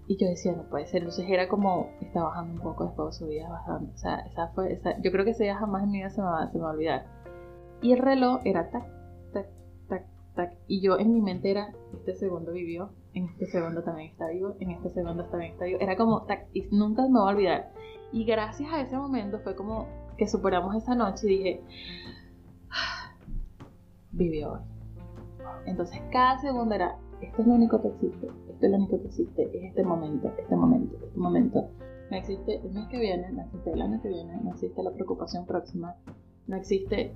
Y 0.08 0.18
yo 0.18 0.28
decía, 0.28 0.54
no 0.54 0.64
puede 0.70 0.86
ser. 0.86 1.00
Entonces 1.00 1.26
era 1.30 1.48
como, 1.48 1.90
está 2.02 2.24
bajando 2.24 2.54
un 2.54 2.60
poco, 2.60 2.86
después 2.86 3.16
subía 3.16 3.48
bajando. 3.48 3.92
O 3.94 3.98
sea, 3.98 4.20
esa 4.20 4.50
fue, 4.50 4.74
esa, 4.74 5.00
yo 5.02 5.12
creo 5.12 5.24
que 5.24 5.32
ese 5.32 5.44
día 5.44 5.56
jamás 5.56 5.84
en 5.84 5.92
mi 5.92 6.00
vida 6.00 6.10
se 6.10 6.22
me, 6.22 6.28
va, 6.28 6.52
se 6.52 6.58
me 6.58 6.64
va 6.64 6.72
a 6.72 6.74
olvidar. 6.74 7.06
Y 7.82 7.94
el 7.94 8.00
reloj 8.00 8.42
era 8.44 8.70
tac, 8.70 8.86
tac, 9.34 9.48
tac, 9.88 10.06
tac. 10.36 10.58
Y 10.68 10.82
yo 10.82 10.98
en 10.98 11.14
mi 11.14 11.22
mente 11.22 11.52
era, 11.52 11.74
este 11.94 12.16
segundo 12.16 12.52
vivió, 12.52 12.90
en 13.14 13.26
este 13.26 13.46
segundo 13.46 13.84
también 13.84 14.10
está 14.10 14.28
vivo, 14.28 14.56
en 14.60 14.72
este 14.72 14.90
segundo 14.90 15.26
también 15.26 15.54
está 15.54 15.66
vivo. 15.66 15.80
Era 15.80 15.96
como, 15.96 16.26
y 16.54 16.64
nunca 16.72 17.04
me 17.04 17.20
voy 17.20 17.30
a 17.30 17.36
olvidar. 17.36 17.72
Y 18.12 18.26
gracias 18.26 18.72
a 18.74 18.82
ese 18.82 18.98
momento 18.98 19.40
fue 19.40 19.56
como 19.56 19.88
que 20.18 20.28
superamos 20.28 20.76
esa 20.76 20.96
noche 20.96 21.28
y 21.28 21.38
dije, 21.38 21.62
ah, 22.70 23.16
vivió 24.12 24.54
hoy. 24.54 24.60
Entonces 25.66 26.02
cada 26.12 26.40
segundo 26.40 26.76
era, 26.76 26.98
esto 27.22 27.42
es 27.42 27.48
lo 27.48 27.54
único 27.54 27.82
que 27.82 27.90
existe, 27.90 28.28
esto 28.28 28.66
es 28.66 28.72
lo 28.72 28.78
único 28.78 29.02
que 29.02 29.08
existe, 29.08 29.58
es 29.58 29.64
este 29.70 29.84
momento, 29.84 30.32
este 30.38 30.56
momento, 30.56 30.98
este 31.06 31.20
momento. 31.20 31.70
No 32.10 32.18
existe 32.18 32.56
el 32.58 32.72
mes 32.72 32.88
que 32.90 33.00
viene, 33.00 33.32
no 33.32 33.42
existe 33.44 33.72
el 33.72 33.82
año 33.82 34.02
que 34.02 34.10
viene, 34.10 34.40
no 34.44 34.52
existe 34.52 34.84
la 34.84 34.92
preocupación 34.92 35.46
próxima, 35.46 35.96
no 36.48 36.56
existe 36.56 37.14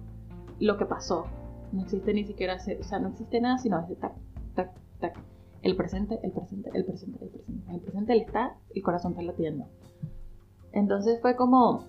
lo 0.60 0.78
que 0.78 0.86
pasó, 0.86 1.26
no 1.72 1.82
existe 1.82 2.14
ni 2.14 2.26
siquiera, 2.26 2.56
o 2.56 2.84
sea, 2.84 3.00
no 3.00 3.10
existe 3.10 3.40
nada 3.42 3.58
sino 3.58 3.80
ese 3.80 3.96
tac, 3.96 4.14
tac, 4.56 4.72
tac 5.00 5.18
el 5.62 5.76
presente, 5.76 6.20
el 6.24 6.32
presente, 6.32 6.70
el 6.74 6.86
presente, 6.86 7.24
el 7.24 7.30
presente. 7.30 7.72
El 7.74 7.80
presente 7.82 8.16
le 8.16 8.22
está, 8.22 8.56
el 8.74 8.84
corazón 8.84 9.12
está 9.12 9.24
latiendo. 9.24 9.68
Entonces 10.72 11.20
fue 11.22 11.36
como, 11.36 11.84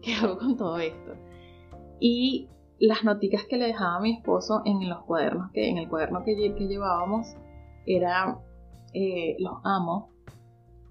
¿qué 0.02 0.14
hago 0.14 0.38
con 0.38 0.56
todo 0.56 0.78
esto? 0.78 1.14
Y 2.00 2.48
las 2.78 3.04
noticas 3.04 3.44
que 3.44 3.56
le 3.56 3.66
dejaba 3.66 3.96
a 3.96 4.00
mi 4.00 4.14
esposo 4.14 4.62
en 4.64 4.88
los 4.88 5.04
cuadernos, 5.04 5.50
que 5.52 5.68
en 5.68 5.78
el 5.78 5.88
cuaderno 5.88 6.24
que, 6.24 6.34
que 6.34 6.66
llevábamos, 6.66 7.34
era, 7.86 8.38
eh, 8.94 9.36
los 9.38 9.58
amo, 9.64 10.10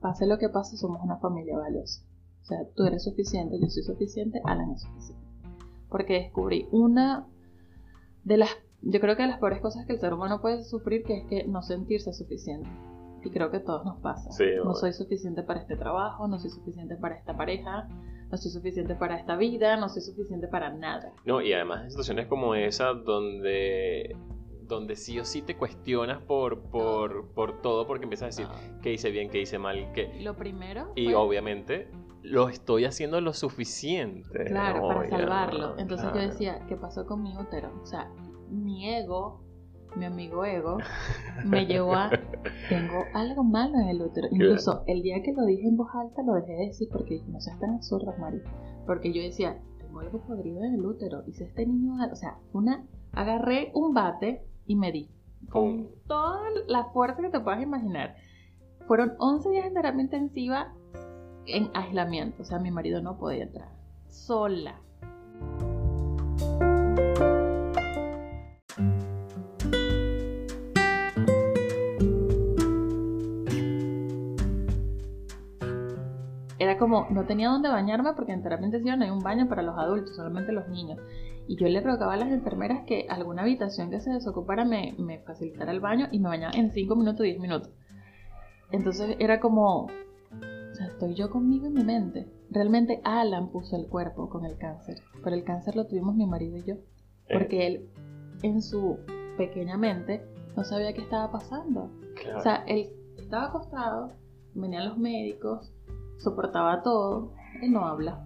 pase 0.01 0.27
lo 0.27 0.37
que 0.37 0.49
pase, 0.49 0.77
somos 0.77 1.01
una 1.03 1.17
familia 1.17 1.57
valiosa. 1.57 2.03
O 2.41 2.45
sea, 2.45 2.59
tú 2.75 2.83
eres 2.83 3.03
suficiente, 3.03 3.59
yo 3.59 3.67
soy 3.67 3.83
suficiente, 3.83 4.41
Alan 4.45 4.71
es 4.71 4.81
suficiente. 4.83 5.25
Porque 5.89 6.13
descubrí 6.13 6.67
una 6.71 7.27
de 8.23 8.37
las 8.37 8.49
yo 8.81 8.99
creo 8.99 9.17
que 9.17 9.27
las 9.27 9.39
peores 9.39 9.59
cosas 9.61 9.85
que 9.85 9.93
el 9.93 9.99
ser 9.99 10.13
humano 10.13 10.41
puede 10.41 10.63
sufrir 10.63 11.03
que 11.03 11.17
es 11.17 11.25
que 11.25 11.47
no 11.47 11.61
sentirse 11.61 12.13
suficiente. 12.13 12.69
Y 13.23 13.29
creo 13.31 13.51
que 13.51 13.57
a 13.57 13.63
todos 13.63 13.83
nos 13.83 13.99
pasa. 13.99 14.29
no 14.63 14.73
soy 14.73 14.93
suficiente 14.93 15.43
para 15.43 15.59
este 15.59 15.75
trabajo, 15.75 16.27
no 16.27 16.39
soy 16.39 16.49
suficiente 16.49 16.95
para 16.95 17.15
esta 17.15 17.35
pareja, 17.35 17.89
no 18.31 18.37
soy 18.37 18.51
suficiente 18.51 18.95
para 18.95 19.17
esta 19.17 19.35
vida, 19.35 19.75
no 19.77 19.89
soy 19.89 20.01
suficiente 20.01 20.47
para 20.47 20.71
nada. 20.71 21.13
No, 21.25 21.41
y 21.41 21.53
además 21.53 21.83
en 21.83 21.89
situaciones 21.91 22.27
como 22.27 22.55
esa 22.55 22.93
donde 22.93 24.15
donde 24.69 24.95
sí 24.95 25.19
o 25.19 25.25
sí 25.25 25.41
te 25.41 25.57
cuestionas 25.57 26.21
por, 26.21 26.61
por, 26.69 27.33
por 27.33 27.59
todo 27.61 27.87
porque 27.87 28.03
empiezas 28.03 28.23
a 28.39 28.43
decir 28.43 28.47
qué 28.83 28.93
hice 28.93 29.09
bien, 29.09 29.29
qué 29.29 29.41
hice 29.41 29.57
mal, 29.57 29.91
qué... 29.93 30.21
Lo 30.21 30.35
primero... 30.35 30.93
Y 30.95 31.11
obviamente 31.13 31.89
lo 32.21 32.49
estoy 32.49 32.85
haciendo 32.85 33.19
lo 33.19 33.33
suficiente. 33.33 34.45
Claro, 34.45 34.87
para 34.87 35.09
salvarlo. 35.09 35.75
Entonces 35.79 36.09
yo 36.13 36.19
decía, 36.19 36.65
¿qué 36.67 36.75
pasó 36.75 37.05
con 37.05 37.23
mi 37.23 37.35
útero? 37.35 37.71
O 37.81 37.85
sea, 37.85 38.11
mi 38.49 38.93
ego, 38.93 39.41
mi 39.95 40.05
amigo 40.05 40.45
ego, 40.45 40.77
me 41.45 41.65
llevó 41.65 41.93
a, 41.93 42.09
tengo 42.69 43.03
algo 43.13 43.43
malo 43.43 43.75
en 43.79 43.89
el 43.89 44.01
útero. 44.01 44.27
Incluso 44.31 44.83
el 44.87 45.01
día 45.01 45.21
que 45.23 45.33
lo 45.33 45.45
dije 45.45 45.67
en 45.67 45.77
voz 45.77 45.89
alta 45.93 46.21
lo 46.23 46.33
dejé 46.33 46.53
de 46.53 46.65
decir 46.67 46.89
porque 46.91 47.15
dije, 47.15 47.29
no 47.29 47.39
seas 47.41 47.59
tan 47.59 47.75
absurdo, 47.75 48.13
Mari. 48.19 48.41
Porque 48.85 49.13
yo 49.13 49.21
decía, 49.21 49.59
tengo 49.79 49.99
algo 49.99 50.21
podrido 50.21 50.63
en 50.63 50.75
el 50.75 50.85
útero. 50.85 51.23
Y 51.27 51.33
si 51.33 51.43
este 51.43 51.65
niño, 51.65 51.93
o 52.11 52.15
sea, 52.15 52.37
una, 52.53 52.85
agarré 53.13 53.71
un 53.73 53.93
bate 53.93 54.43
y 54.65 54.75
me 54.75 54.91
di. 54.91 55.09
Con 55.49 55.89
toda 56.07 56.41
la 56.67 56.85
fuerza 56.85 57.21
que 57.21 57.29
te 57.29 57.39
puedas 57.39 57.61
imaginar. 57.61 58.15
Fueron 58.87 59.13
11 59.19 59.49
días 59.49 59.65
en 59.67 59.73
terapia 59.73 60.01
intensiva 60.01 60.73
en 61.45 61.69
aislamiento. 61.73 62.43
O 62.43 62.45
sea, 62.45 62.59
mi 62.59 62.71
marido 62.71 63.01
no 63.01 63.17
podía 63.17 63.43
entrar. 63.43 63.69
Sola. 64.07 64.79
Como, 76.79 77.07
no 77.09 77.25
tenía 77.25 77.49
dónde 77.49 77.69
bañarme 77.69 78.13
porque 78.13 78.31
en 78.31 78.41
terapia 78.41 78.65
intensiva 78.65 78.95
no 78.95 79.05
hay 79.05 79.11
un 79.11 79.19
baño 79.19 79.47
para 79.47 79.61
los 79.61 79.77
adultos, 79.77 80.15
solamente 80.15 80.51
los 80.51 80.67
niños. 80.69 80.99
Y 81.47 81.55
yo 81.57 81.67
le 81.67 81.81
rogaba 81.81 82.13
a 82.13 82.17
las 82.17 82.31
enfermeras 82.31 82.83
que 82.85 83.05
alguna 83.09 83.41
habitación 83.43 83.89
que 83.89 83.99
se 83.99 84.11
desocupara 84.11 84.65
me, 84.65 84.95
me 84.97 85.19
facilitara 85.19 85.71
el 85.71 85.79
baño 85.79 86.07
y 86.11 86.19
me 86.19 86.29
bañaba 86.29 86.53
en 86.55 86.71
5 86.71 86.95
minutos, 86.95 87.23
10 87.23 87.39
minutos. 87.39 87.71
Entonces 88.71 89.15
era 89.19 89.39
como, 89.39 89.85
o 89.85 90.73
sea, 90.73 90.87
estoy 90.87 91.15
yo 91.15 91.29
conmigo 91.29 91.67
en 91.67 91.73
mi 91.73 91.83
mente. 91.83 92.27
Realmente 92.51 93.01
Alan 93.03 93.49
puso 93.49 93.75
el 93.75 93.87
cuerpo 93.87 94.29
con 94.29 94.45
el 94.45 94.57
cáncer, 94.57 95.01
pero 95.23 95.35
el 95.35 95.43
cáncer 95.43 95.75
lo 95.75 95.87
tuvimos 95.87 96.15
mi 96.15 96.25
marido 96.25 96.57
y 96.57 96.63
yo. 96.63 96.75
Porque 97.31 97.67
él, 97.67 97.89
en 98.41 98.61
su 98.61 98.97
pequeña 99.37 99.77
mente, 99.77 100.23
no 100.55 100.63
sabía 100.63 100.93
qué 100.93 101.01
estaba 101.01 101.31
pasando. 101.31 101.91
O 102.35 102.41
sea, 102.41 102.63
él 102.67 102.89
estaba 103.17 103.45
acostado, 103.45 104.13
venían 104.53 104.87
los 104.87 104.97
médicos, 104.97 105.71
soportaba 106.19 106.83
todo, 106.83 107.33
y 107.61 107.69
no 107.69 107.85
habla. 107.85 108.23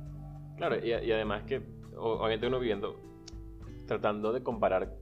Claro, 0.58 0.84
y, 0.84 0.92
además 0.92 1.44
que 1.44 1.62
obviamente 1.96 2.48
uno 2.48 2.60
viviendo, 2.60 2.96
tratando 3.88 4.34
de 4.34 4.44
comparar, 4.44 4.96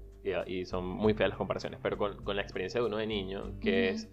y, 0.46 0.66
son 0.66 0.86
muy 0.86 1.14
feas 1.14 1.30
las 1.30 1.38
comparaciones, 1.38 1.80
pero 1.82 1.98
con, 1.98 2.36
la 2.36 2.42
experiencia 2.42 2.80
de 2.80 2.88
uno 2.88 2.98
de 2.98 3.08
niño, 3.08 3.60
que 3.60 3.90
es, 3.90 4.10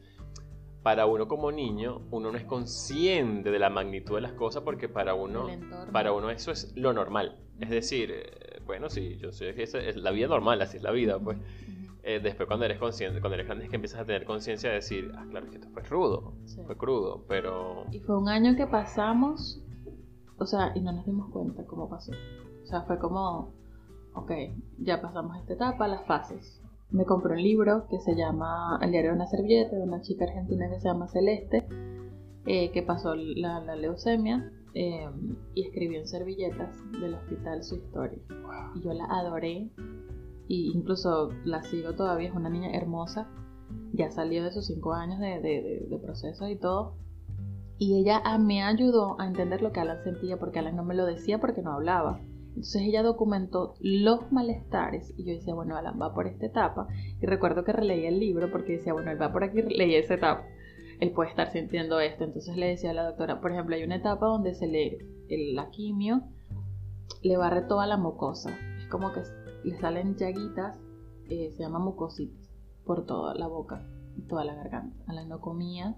para 0.83 1.07
uno 1.07 1.29
como 1.29 1.53
niño, 1.53 2.03
uno 2.11 2.31
no 2.31 2.39
es 2.39 2.45
consciente 2.45 3.51
de 3.51 3.59
la 3.59 3.69
magnitud 3.69 4.15
de 4.15 4.23
las 4.23 4.33
cosas 4.33 4.63
porque 4.63 4.89
para 4.89 5.15
uno, 5.15 5.49
para 5.93 6.13
uno 6.13 6.31
eso 6.31 6.53
es 6.53 6.75
lo 6.77 6.93
normal. 6.93 7.37
Es 7.61 7.69
decir, 7.69 8.13
eh, 8.13 8.61
bueno, 8.65 8.89
sí, 8.89 9.19
yo 9.19 9.33
sé 9.33 9.55
que 9.55 9.65
es 9.65 9.97
la 9.97 10.11
vida 10.13 10.29
normal, 10.29 10.63
así 10.63 10.77
es 10.77 10.83
la 10.83 10.93
vida, 10.93 11.19
pues. 11.19 11.37
Eh, 12.09 12.21
después 12.21 12.47
cuando 12.47 12.65
eres 12.65 12.79
consciente, 12.79 13.21
cuando 13.21 13.35
eres 13.35 13.47
grande 13.47 13.65
es 13.65 13.71
que 13.71 13.77
empiezas 13.77 14.01
a 14.01 14.05
tener 14.07 14.25
conciencia 14.25 14.71
de 14.71 14.77
decir, 14.77 15.13
ah, 15.15 15.27
claro, 15.29 15.51
que 15.51 15.57
esto 15.57 15.69
fue 15.69 15.83
rudo, 15.83 16.33
fue 16.65 16.75
crudo, 16.75 17.27
pero... 17.29 17.85
Y 17.93 18.01
fue 18.01 18.17
un 18.17 18.31
año 18.31 18.57
que 18.57 18.67
pasamos, 18.67 19.63
o 20.39 20.47
sea, 20.47 20.73
y 20.75 20.81
no 20.81 20.93
nos 20.93 21.05
dimos 21.05 21.31
cuenta 21.31 21.67
cómo 21.67 21.91
pasó. 21.91 22.13
O 22.63 22.67
sea, 22.67 22.81
fue 22.85 22.99
como, 22.99 23.53
ok, 24.15 24.33
ya 24.79 25.03
pasamos 25.03 25.37
esta 25.37 25.53
etapa, 25.53 25.87
las 25.87 26.07
fases. 26.07 26.63
Me 26.89 27.05
compré 27.05 27.35
un 27.35 27.43
libro 27.43 27.87
que 27.91 27.99
se 27.99 28.17
llama 28.17 28.79
El 28.81 28.93
diario 28.93 29.11
de 29.11 29.17
una 29.17 29.27
servilleta, 29.27 29.77
de 29.77 29.83
una 29.83 30.01
chica 30.01 30.25
argentina 30.25 30.67
que 30.71 30.81
se 30.81 30.89
llama 30.89 31.09
Celeste, 31.09 31.69
eh, 32.47 32.71
que 32.71 32.83
pasó 32.83 33.15
la, 33.17 33.61
leucemia 33.77 34.51
eh, 34.73 35.11
y 35.53 35.67
escribió 35.67 36.01
en 36.01 36.07
servilletas 36.07 36.75
del 37.03 37.13
hospital 37.13 37.63
su 37.63 37.77
historia. 37.77 38.19
Y 38.77 38.81
yo 38.81 38.95
la 38.95 39.05
adoré 39.05 39.69
y 40.49 40.73
incluso 40.75 41.31
la 41.45 41.63
sigo 41.63 41.93
todavía, 41.93 42.29
es 42.29 42.35
una 42.35 42.49
niña 42.49 42.71
hermosa, 42.73 43.29
ya 43.93 44.11
salió 44.11 44.43
de 44.43 44.51
sus 44.51 44.67
cinco 44.67 44.95
años 44.95 45.21
de, 45.21 45.41
de, 45.41 45.87
de, 45.89 45.99
proceso 45.99 46.49
y 46.49 46.57
todo. 46.57 46.95
Y 47.79 48.01
ella 48.01 48.23
me 48.39 48.63
ayudó 48.63 49.21
a 49.21 49.27
entender 49.27 49.63
lo 49.63 49.73
que 49.73 49.81
Alan 49.81 50.03
sentía, 50.03 50.39
porque 50.39 50.59
Alan 50.59 50.75
no 50.75 50.85
me 50.85 50.95
lo 50.95 51.05
decía 51.05 51.39
porque 51.39 51.63
no 51.63 51.73
hablaba. 51.73 52.21
Entonces 52.49 52.83
ella 52.83 53.03
documentó 53.03 53.75
los 53.79 54.33
malestares 54.33 55.15
y 55.17 55.25
yo 55.25 55.35
decía, 55.35 55.55
bueno, 55.55 55.77
Alan 55.77 56.01
va 56.01 56.13
por 56.13 56.27
esta 56.27 56.47
etapa. 56.47 56.89
Y 57.21 57.27
recuerdo 57.27 57.63
que 57.63 57.73
releía 57.73 58.09
el 58.09 58.19
libro 58.19 58.51
porque 58.51 58.73
decía, 58.73 58.95
bueno, 58.95 59.13
él 59.13 59.21
va 59.21 59.33
por 59.33 59.45
aquí, 59.45 59.63
leí 59.63 59.95
esa 59.95 60.15
etapa. 60.15 60.45
Él 60.99 61.13
puede 61.13 61.31
estar 61.31 61.53
sintiendo 61.53 62.01
esto. 62.01 62.25
Entonces 62.25 62.57
le 62.57 62.67
decía 62.67 62.91
a 62.91 62.95
la 62.95 63.05
doctora, 63.05 63.41
por 63.41 63.53
ejemplo, 63.53 63.77
hay 63.77 63.85
una 63.85 63.97
etapa 63.97 64.27
donde 64.27 64.55
se 64.55 64.67
le, 64.67 64.99
la 65.29 65.71
quimio 65.71 66.23
le 67.23 67.37
barre 67.37 67.63
toda 67.63 67.87
la 67.87 67.97
mucosa. 67.97 68.57
Es 68.79 68.87
como 68.89 69.13
que 69.13 69.21
le 69.65 69.79
salen 69.79 70.17
llaguitas, 70.17 70.77
eh, 71.29 71.53
se 71.57 71.63
llama 71.63 71.79
mucositis, 71.79 72.51
por 72.85 73.05
toda 73.07 73.35
la 73.35 73.47
boca 73.47 73.83
y 74.17 74.23
toda 74.23 74.45
la 74.45 74.55
garganta. 74.55 74.97
Alan 75.07 75.29
no 75.29 75.41
comía 75.41 75.97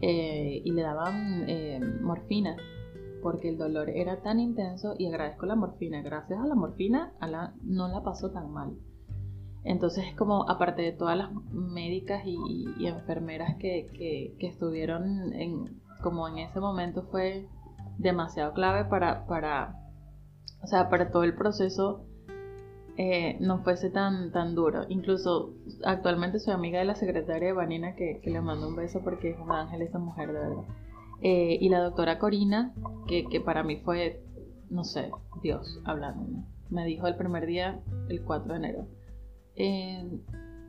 eh, 0.00 0.62
y 0.64 0.70
le 0.72 0.82
daban 0.82 1.44
eh, 1.48 1.80
morfina 2.02 2.56
porque 3.22 3.48
el 3.48 3.58
dolor 3.58 3.90
era 3.90 4.22
tan 4.22 4.40
intenso 4.40 4.94
y 4.98 5.06
agradezco 5.06 5.46
la 5.46 5.56
morfina. 5.56 6.02
Gracias 6.02 6.38
a 6.38 6.46
la 6.46 6.54
morfina 6.54 7.12
Alan 7.20 7.54
no 7.62 7.88
la 7.88 8.02
pasó 8.02 8.30
tan 8.30 8.52
mal. 8.52 8.76
Entonces 9.64 10.04
es 10.06 10.14
como, 10.14 10.48
aparte 10.48 10.82
de 10.82 10.92
todas 10.92 11.18
las 11.18 11.32
médicas 11.50 12.22
y, 12.24 12.86
enfermeras 12.86 13.56
que, 13.56 14.36
estuvieron 14.38 15.32
en, 15.32 15.80
como 16.02 16.28
en 16.28 16.38
ese 16.38 16.60
momento 16.60 17.02
fue 17.10 17.48
demasiado 17.98 18.52
clave 18.52 18.84
para, 18.84 19.26
para, 19.26 19.74
o 20.62 20.68
sea, 20.68 20.88
para 20.88 21.10
todo 21.10 21.24
el 21.24 21.34
proceso 21.34 22.05
eh, 22.98 23.36
no 23.40 23.62
fuese 23.62 23.90
tan, 23.90 24.32
tan 24.32 24.54
duro. 24.54 24.86
Incluso 24.88 25.52
actualmente 25.84 26.38
soy 26.38 26.54
amiga 26.54 26.78
de 26.78 26.86
la 26.86 26.94
secretaria 26.94 27.48
de 27.48 27.52
Vanina, 27.52 27.94
que, 27.94 28.20
le 28.24 28.40
mando 28.40 28.68
un 28.68 28.76
beso 28.76 29.02
porque 29.02 29.30
es 29.30 29.38
un 29.38 29.52
ángel 29.52 29.82
esa 29.82 29.98
mujer, 29.98 30.28
de 30.28 30.38
verdad. 30.38 30.64
Eh, 31.20 31.58
y 31.60 31.68
la 31.68 31.80
doctora 31.80 32.18
Corina, 32.18 32.72
que, 33.06 33.40
para 33.44 33.62
mí 33.62 33.76
fue, 33.76 34.22
no 34.70 34.84
sé, 34.84 35.10
Dios 35.42 35.80
hablando. 35.84 36.42
Me 36.70 36.86
dijo 36.86 37.06
el 37.06 37.16
primer 37.16 37.46
día, 37.46 37.80
el 38.08 38.22
4 38.22 38.52
de 38.52 38.58
enero. 38.58 38.88
Eh, 39.56 40.08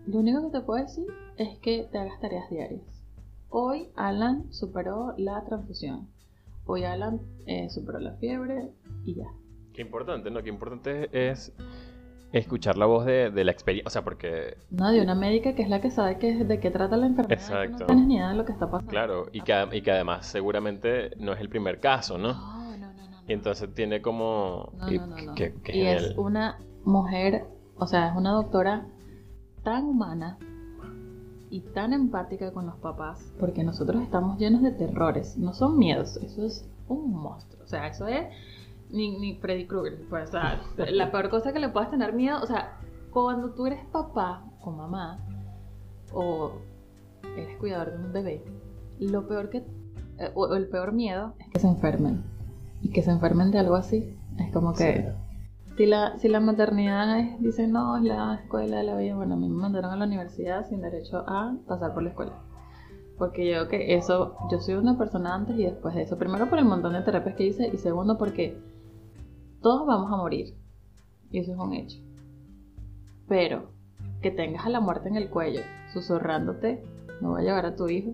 lo 0.06 0.20
único 0.20 0.44
que 0.44 0.60
te 0.60 0.66
puedo 0.66 0.84
decir 0.84 1.08
es 1.38 1.58
que 1.60 1.88
te 1.92 1.98
hagas 1.98 2.20
tareas 2.20 2.50
diarias. 2.50 3.06
Hoy 3.50 3.90
Alan 3.96 4.52
superó 4.52 5.14
la 5.18 5.46
transfusión. 5.46 6.10
Hoy 6.66 6.84
Alan 6.84 7.22
superó 7.70 8.00
la 8.00 8.16
fiebre 8.16 8.72
y 9.06 9.16
ya. 9.16 9.28
Qué 9.74 9.82
importante, 9.82 10.30
¿no? 10.30 10.44
Qué 10.44 10.50
importante 10.50 11.08
es 11.12 11.54
escuchar 12.32 12.78
la 12.78 12.86
voz 12.86 13.06
de, 13.06 13.32
la 13.32 13.52
experiencia, 13.52 13.88
o 13.88 13.90
sea, 13.90 14.04
porque... 14.04 14.58
No, 14.70 14.92
de 14.92 15.02
una 15.02 15.16
médica 15.16 15.56
que 15.56 15.62
es 15.62 15.70
la 15.70 15.82
que 15.82 15.92
sabe 15.92 16.18
que, 16.18 16.44
de 16.44 16.60
qué 16.60 16.72
trata 16.72 16.98
la 16.98 17.08
enfermedad. 17.08 17.40
Exacto. 17.40 17.80
No 17.80 17.86
tienes 17.86 18.08
ni 18.08 18.16
idea 18.16 18.30
de 18.30 18.36
lo 18.36 18.46
que 18.46 18.52
está 18.52 18.70
pasando. 18.70 18.90
Claro, 18.90 19.28
y 19.32 19.42
que, 19.42 19.68
y 19.72 19.82
que 19.82 19.92
además 19.92 20.26
seguramente 20.26 21.12
no 21.18 21.34
es 21.34 21.40
el 21.40 21.50
primer 21.50 21.80
caso, 21.80 22.18
¿no? 22.18 22.34
No, 22.34 22.78
no, 22.78 22.94
no. 22.94 23.22
Y 23.28 23.34
entonces 23.34 23.74
tiene 23.74 24.02
como... 24.02 24.72
No, 24.78 24.90
no, 24.90 25.08
no. 25.08 25.36
y 25.68 25.82
es 25.82 26.14
una 26.18 26.60
mujer, 26.84 27.46
o 27.76 27.88
sea, 27.88 28.10
es 28.10 28.16
una 28.16 28.32
doctora 28.32 28.88
tan 29.64 29.86
humana 29.86 30.38
y 31.50 31.62
tan 31.62 31.94
empática 31.94 32.52
con 32.52 32.66
los 32.66 32.76
papás, 32.76 33.34
porque 33.40 33.64
nosotros 33.64 34.02
estamos 34.02 34.38
llenos 34.38 34.62
de 34.62 34.72
terrores, 34.72 35.38
no 35.38 35.54
son 35.54 35.78
miedos, 35.78 36.18
eso 36.18 36.46
es 36.46 36.70
un 36.88 37.12
monstruo, 37.12 37.64
o 37.64 37.68
sea, 37.68 37.88
eso 37.88 38.08
es 38.08 38.26
ni, 38.90 39.18
ni 39.18 39.36
Freddy 39.36 39.68
Krueger. 39.68 40.00
Pues, 40.10 40.30
o 40.30 40.32
sea, 40.32 40.62
la 40.92 41.12
peor 41.12 41.30
cosa 41.30 41.54
que 41.54 41.60
le 41.60 41.70
puedas 41.70 41.90
tener 41.90 42.14
miedo, 42.14 42.42
o 42.42 42.46
sea, 42.46 42.78
cuando 43.12 43.52
tú 43.52 43.66
eres 43.66 43.84
papá 43.86 44.44
o 44.62 44.72
mamá, 44.72 45.20
o 46.14 46.54
eres 47.36 47.58
cuidador 47.58 47.92
de 47.92 48.06
un 48.06 48.14
bebé, 48.14 48.44
lo 49.00 49.28
peor 49.28 49.50
que, 49.50 49.58
eh, 50.20 50.32
o 50.34 50.54
el 50.56 50.68
peor 50.68 50.94
miedo 50.94 51.34
es 51.40 51.48
que 51.50 51.60
se 51.60 51.68
enfermen. 51.68 52.24
Y 52.82 52.90
que 52.90 53.02
se 53.02 53.12
enfermen 53.12 53.52
de 53.52 53.60
algo 53.60 53.76
así. 53.76 54.16
Es 54.38 54.52
como 54.52 54.74
que, 54.74 55.12
si, 55.78 55.86
la, 55.88 56.18
si 56.20 56.30
la 56.30 56.40
maternidad 56.40 57.20
es, 57.20 57.40
dice, 57.42 57.68
no, 57.68 57.98
es 57.98 58.04
la 58.04 58.36
escuela 58.36 58.78
de 58.78 58.84
la 58.84 58.98
vida, 58.98 59.16
bueno, 59.16 59.34
a 59.34 59.38
mí 59.38 59.50
me 59.50 59.56
mandaron 59.56 59.92
a 59.92 59.96
la 59.96 60.06
universidad 60.06 60.68
sin 60.68 60.82
derecho 60.82 61.24
a 61.28 61.56
pasar 61.68 61.94
por 61.94 62.04
la 62.04 62.10
escuela. 62.10 62.34
Porque 63.18 63.52
yo 63.52 63.68
que 63.68 63.96
eso, 63.96 64.36
yo 64.52 64.60
soy 64.60 64.76
una 64.76 64.96
persona 64.96 65.34
antes 65.34 65.58
y 65.58 65.64
después 65.64 65.96
de 65.96 66.04
eso. 66.04 66.20
Primero 66.20 66.50
por 66.50 66.60
el 66.60 66.66
montón 66.66 66.94
de 66.94 67.02
terapias 67.02 67.36
que 67.36 67.46
hice 67.46 67.68
y 67.74 67.78
segundo 67.78 68.18
porque 68.20 68.62
todos 69.62 69.86
vamos 69.86 70.12
a 70.12 70.18
morir. 70.18 70.56
Y 71.32 71.40
eso 71.40 71.54
es 71.54 71.58
un 71.58 71.74
hecho. 71.74 72.00
Pero 73.28 73.72
que 74.22 74.32
tengas 74.32 74.66
a 74.66 74.70
la 74.70 74.80
muerte 74.80 75.10
en 75.10 75.16
el 75.16 75.30
cuello, 75.30 75.62
susurrándote, 75.94 76.84
no 77.22 77.32
va 77.32 77.40
a 77.40 77.44
llevar 77.44 77.66
a 77.66 77.76
tu 77.76 77.90
hijo, 77.90 78.14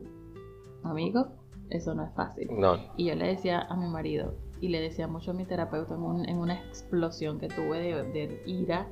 amigo, 0.83 1.27
eso 1.69 1.93
no 1.93 2.03
es 2.03 2.13
fácil. 2.13 2.49
No. 2.57 2.77
Y 2.97 3.05
yo 3.05 3.15
le 3.15 3.27
decía 3.27 3.61
a 3.61 3.75
mi 3.75 3.87
marido, 3.87 4.35
y 4.59 4.69
le 4.69 4.79
decía 4.79 5.07
mucho 5.07 5.31
a 5.31 5.33
mi 5.33 5.45
terapeuta 5.45 5.95
en, 5.95 6.37
una 6.37 6.55
explosión 6.55 7.39
que 7.39 7.47
tuve 7.47 7.79
de, 7.79 8.41
ira, 8.45 8.87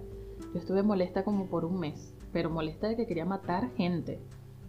yo 0.53 0.59
estuve 0.59 0.83
molesta 0.83 1.23
como 1.23 1.47
por 1.47 1.65
un 1.65 1.79
mes, 1.79 2.13
pero 2.33 2.49
molesta 2.49 2.87
de 2.87 2.95
que 2.95 3.07
quería 3.07 3.25
matar 3.25 3.71
gente. 3.75 4.19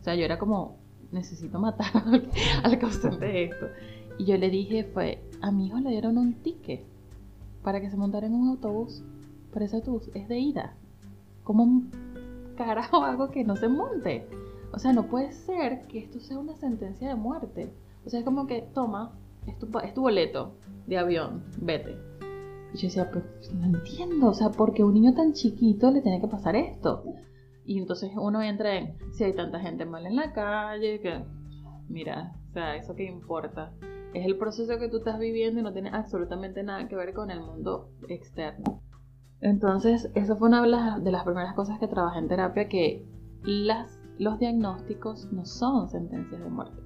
O 0.00 0.04
sea, 0.04 0.14
yo 0.14 0.24
era 0.24 0.38
como, 0.38 0.78
necesito 1.10 1.58
matar 1.58 1.90
al, 1.94 2.28
al 2.64 2.78
causante 2.78 3.24
de 3.24 3.44
esto. 3.44 3.66
Y 4.18 4.26
yo 4.26 4.36
le 4.36 4.50
dije, 4.50 4.84
fue, 4.84 5.22
a 5.40 5.50
mi 5.50 5.66
hijo 5.66 5.78
le 5.78 5.90
dieron 5.90 6.18
un 6.18 6.34
ticket 6.34 6.91
para 7.62 7.80
que 7.80 7.90
se 7.90 7.96
montara 7.96 8.26
en 8.26 8.34
un 8.34 8.48
autobús. 8.48 9.02
Pero 9.52 9.64
ese 9.64 9.76
autobús 9.76 10.10
es 10.14 10.28
de 10.28 10.38
ida. 10.38 10.74
¿Cómo 11.44 11.82
carajo 12.56 13.04
algo 13.04 13.30
que 13.30 13.44
no 13.44 13.56
se 13.56 13.68
monte? 13.68 14.26
O 14.72 14.78
sea, 14.78 14.92
no 14.92 15.06
puede 15.06 15.32
ser 15.32 15.86
que 15.86 15.98
esto 15.98 16.18
sea 16.20 16.38
una 16.38 16.56
sentencia 16.56 17.08
de 17.08 17.14
muerte. 17.14 17.72
O 18.06 18.10
sea, 18.10 18.20
es 18.20 18.24
como 18.24 18.46
que, 18.46 18.62
toma, 18.74 19.12
es 19.46 19.58
tu, 19.58 19.68
es 19.80 19.94
tu 19.94 20.02
boleto 20.02 20.54
de 20.86 20.98
avión, 20.98 21.44
vete. 21.60 21.96
Y 22.72 22.78
yo 22.78 22.88
decía, 22.88 23.10
pero 23.10 23.24
no 23.54 23.66
entiendo, 23.66 24.28
o 24.28 24.34
sea, 24.34 24.50
porque 24.50 24.82
un 24.82 24.94
niño 24.94 25.14
tan 25.14 25.34
chiquito 25.34 25.90
le 25.90 26.00
tiene 26.00 26.20
que 26.20 26.28
pasar 26.28 26.56
esto. 26.56 27.04
Y 27.64 27.78
entonces 27.78 28.10
uno 28.16 28.42
entra 28.42 28.76
en, 28.76 28.96
si 29.12 29.24
hay 29.24 29.34
tanta 29.34 29.60
gente 29.60 29.84
mal 29.84 30.06
en 30.06 30.16
la 30.16 30.32
calle, 30.32 31.00
que, 31.00 31.22
mira, 31.88 32.34
o 32.48 32.52
sea, 32.52 32.76
eso 32.76 32.94
que 32.94 33.04
importa 33.04 33.72
es 34.14 34.26
el 34.26 34.36
proceso 34.36 34.78
que 34.78 34.88
tú 34.88 34.98
estás 34.98 35.18
viviendo 35.18 35.60
y 35.60 35.62
no 35.62 35.72
tiene 35.72 35.90
absolutamente 35.90 36.62
nada 36.62 36.88
que 36.88 36.96
ver 36.96 37.14
con 37.14 37.30
el 37.30 37.40
mundo 37.40 37.90
externo. 38.08 38.82
Entonces, 39.40 40.10
eso 40.14 40.36
fue 40.36 40.48
una 40.48 40.98
de 40.98 41.10
las 41.10 41.24
primeras 41.24 41.54
cosas 41.54 41.78
que 41.80 41.88
trabajé 41.88 42.20
en 42.20 42.28
terapia, 42.28 42.68
que 42.68 43.04
las, 43.42 44.00
los 44.18 44.38
diagnósticos 44.38 45.32
no 45.32 45.44
son 45.44 45.88
sentencias 45.88 46.40
de 46.40 46.48
muerte. 46.48 46.80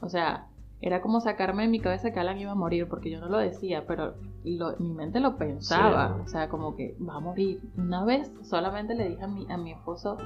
O 0.00 0.08
sea, 0.08 0.48
era 0.80 1.02
como 1.02 1.20
sacarme 1.20 1.64
de 1.64 1.68
mi 1.68 1.80
cabeza 1.80 2.12
que 2.12 2.20
Alan 2.20 2.38
iba 2.38 2.52
a 2.52 2.54
morir, 2.54 2.88
porque 2.88 3.10
yo 3.10 3.20
no 3.20 3.28
lo 3.28 3.38
decía, 3.38 3.86
pero 3.86 4.14
mi 4.44 4.92
mente 4.94 5.20
lo 5.20 5.36
pensaba. 5.36 6.16
O 6.22 6.28
sea, 6.28 6.48
como 6.48 6.76
que 6.76 6.96
va 6.98 7.16
a 7.16 7.20
morir. 7.20 7.60
Una 7.76 8.04
vez 8.04 8.32
solamente 8.42 8.94
le 8.94 9.10
dije 9.10 9.24
a 9.24 9.28
mi, 9.28 9.46
a 9.50 9.56
mi 9.56 9.72
esposo, 9.72 10.16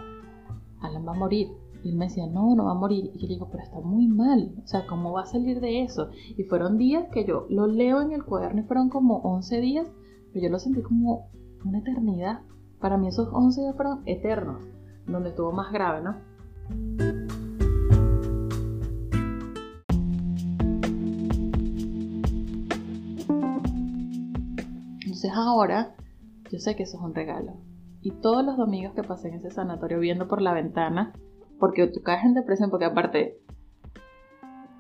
Alan 0.81 1.07
va 1.07 1.13
a 1.13 1.19
morir. 1.19 1.49
Y 1.83 1.91
él 1.91 1.97
me 1.97 2.07
decía, 2.07 2.27
no, 2.27 2.55
no 2.55 2.65
va 2.67 2.73
a 2.73 2.75
morir. 2.75 3.11
Y 3.15 3.19
yo 3.19 3.29
digo, 3.29 3.49
pero 3.51 3.63
está 3.63 3.81
muy 3.81 4.07
mal. 4.07 4.55
O 4.63 4.67
sea, 4.67 4.87
¿cómo 4.87 5.13
va 5.13 5.23
a 5.23 5.27
salir 5.27 5.61
de 5.61 5.83
eso? 5.83 6.11
Y 6.37 6.45
fueron 6.45 6.79
días 6.79 7.09
que 7.13 7.25
yo 7.25 7.47
lo 7.49 7.67
leo 7.67 8.03
en 8.03 8.13
el 8.13 8.25
cuaderno 8.25 8.61
y 8.61 8.65
fueron 8.65 8.89
como 8.89 9.19
11 9.19 9.61
días, 9.61 9.87
pero 10.33 10.45
yo 10.45 10.51
lo 10.51 10.59
sentí 10.59 10.83
como 10.83 11.29
una 11.65 11.79
eternidad. 11.79 12.41
Para 12.81 12.99
mí 12.99 13.09
esos 13.09 13.29
11 13.33 13.61
días 13.61 13.77
fueron 13.77 14.03
eternos, 14.07 14.63
donde 15.07 15.31
estuvo 15.31 15.53
más 15.53 15.73
grave, 15.73 16.03
¿no? 16.03 16.17
Entonces 25.05 25.33
ahora 25.35 25.95
yo 26.51 26.59
sé 26.59 26.77
que 26.77 26.85
eso 26.85 26.97
es 26.97 27.03
un 27.03 27.15
regalo. 27.15 27.53
Y 28.03 28.13
todos 28.13 28.45
los 28.45 28.57
domingos 28.57 28.95
que 28.95 29.03
pasé 29.03 29.29
en 29.29 29.35
ese 29.35 29.51
sanatorio 29.51 30.01
viendo 30.01 30.27
por 30.27 30.41
la 30.41 30.55
ventana, 30.55 31.13
porque 31.61 31.87
tú 31.87 32.01
caes 32.03 32.25
en 32.25 32.35
depresión, 32.35 32.71
porque 32.71 32.87
aparte 32.87 33.39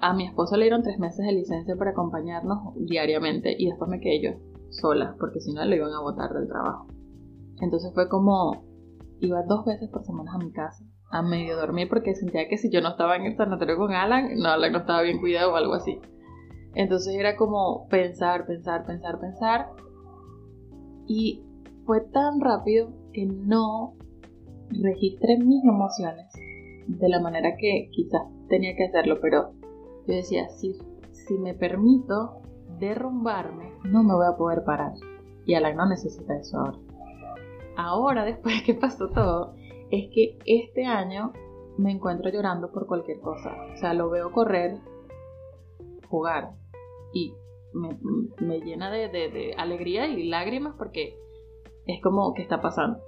a 0.00 0.14
mi 0.14 0.26
esposo 0.26 0.56
le 0.56 0.64
dieron 0.64 0.82
tres 0.82 0.98
meses 0.98 1.24
de 1.24 1.32
licencia 1.32 1.76
para 1.76 1.90
acompañarnos 1.90 2.74
diariamente 2.76 3.54
y 3.56 3.68
después 3.68 3.88
me 3.90 4.00
quedé 4.00 4.22
yo 4.22 4.30
sola, 4.70 5.14
porque 5.20 5.40
si 5.40 5.52
no 5.52 5.64
le 5.64 5.76
iban 5.76 5.92
a 5.92 6.00
botar 6.00 6.32
del 6.32 6.48
trabajo. 6.48 6.86
Entonces 7.60 7.92
fue 7.92 8.08
como, 8.08 8.64
iba 9.20 9.42
dos 9.42 9.66
veces 9.66 9.90
por 9.90 10.02
semana 10.04 10.32
a 10.34 10.38
mi 10.38 10.50
casa, 10.52 10.84
a 11.10 11.22
medio 11.22 11.56
dormir, 11.56 11.88
porque 11.88 12.14
sentía 12.14 12.48
que 12.48 12.56
si 12.56 12.70
yo 12.70 12.80
no 12.80 12.88
estaba 12.88 13.16
en 13.16 13.26
el 13.26 13.36
sanatorio 13.36 13.76
con 13.76 13.92
Alan, 13.92 14.36
no, 14.36 14.48
Alan 14.48 14.72
no 14.72 14.78
estaba 14.78 15.02
bien 15.02 15.20
cuidado 15.20 15.52
o 15.52 15.56
algo 15.56 15.74
así. 15.74 16.00
Entonces 16.74 17.14
era 17.14 17.36
como 17.36 17.88
pensar, 17.88 18.46
pensar, 18.46 18.86
pensar, 18.86 19.20
pensar. 19.20 19.66
Y 21.06 21.44
fue 21.84 22.00
tan 22.00 22.40
rápido 22.40 22.92
que 23.12 23.26
no 23.26 23.96
registré 24.70 25.36
mis 25.38 25.64
emociones 25.64 26.32
de 26.98 27.08
la 27.08 27.20
manera 27.20 27.56
que 27.56 27.88
quizás 27.92 28.22
tenía 28.48 28.74
que 28.76 28.86
hacerlo, 28.86 29.18
pero 29.20 29.52
yo 30.06 30.14
decía, 30.14 30.48
si, 30.48 30.76
si 31.12 31.38
me 31.38 31.54
permito 31.54 32.40
derrumbarme, 32.78 33.72
no 33.84 34.02
me 34.02 34.14
voy 34.14 34.26
a 34.26 34.36
poder 34.36 34.64
parar. 34.64 34.92
Y 35.46 35.54
Alan 35.54 35.76
no 35.76 35.86
necesita 35.86 36.36
eso 36.36 36.58
ahora. 36.58 36.78
Ahora, 37.76 38.24
después 38.26 38.62
que 38.64 38.74
pasó 38.74 39.08
todo, 39.08 39.54
es 39.90 40.08
que 40.12 40.38
este 40.46 40.84
año 40.84 41.32
me 41.78 41.92
encuentro 41.92 42.30
llorando 42.30 42.70
por 42.72 42.86
cualquier 42.86 43.20
cosa. 43.20 43.54
O 43.72 43.76
sea, 43.76 43.94
lo 43.94 44.10
veo 44.10 44.32
correr, 44.32 44.78
jugar 46.08 46.50
y 47.12 47.34
me, 47.72 48.60
llena 48.60 48.90
de, 48.90 49.54
alegría 49.56 50.06
y 50.08 50.28
lágrimas 50.28 50.74
porque 50.76 51.16
es 51.86 52.02
como 52.02 52.34
que 52.34 52.42
está 52.42 52.60
pasando. 52.60 52.98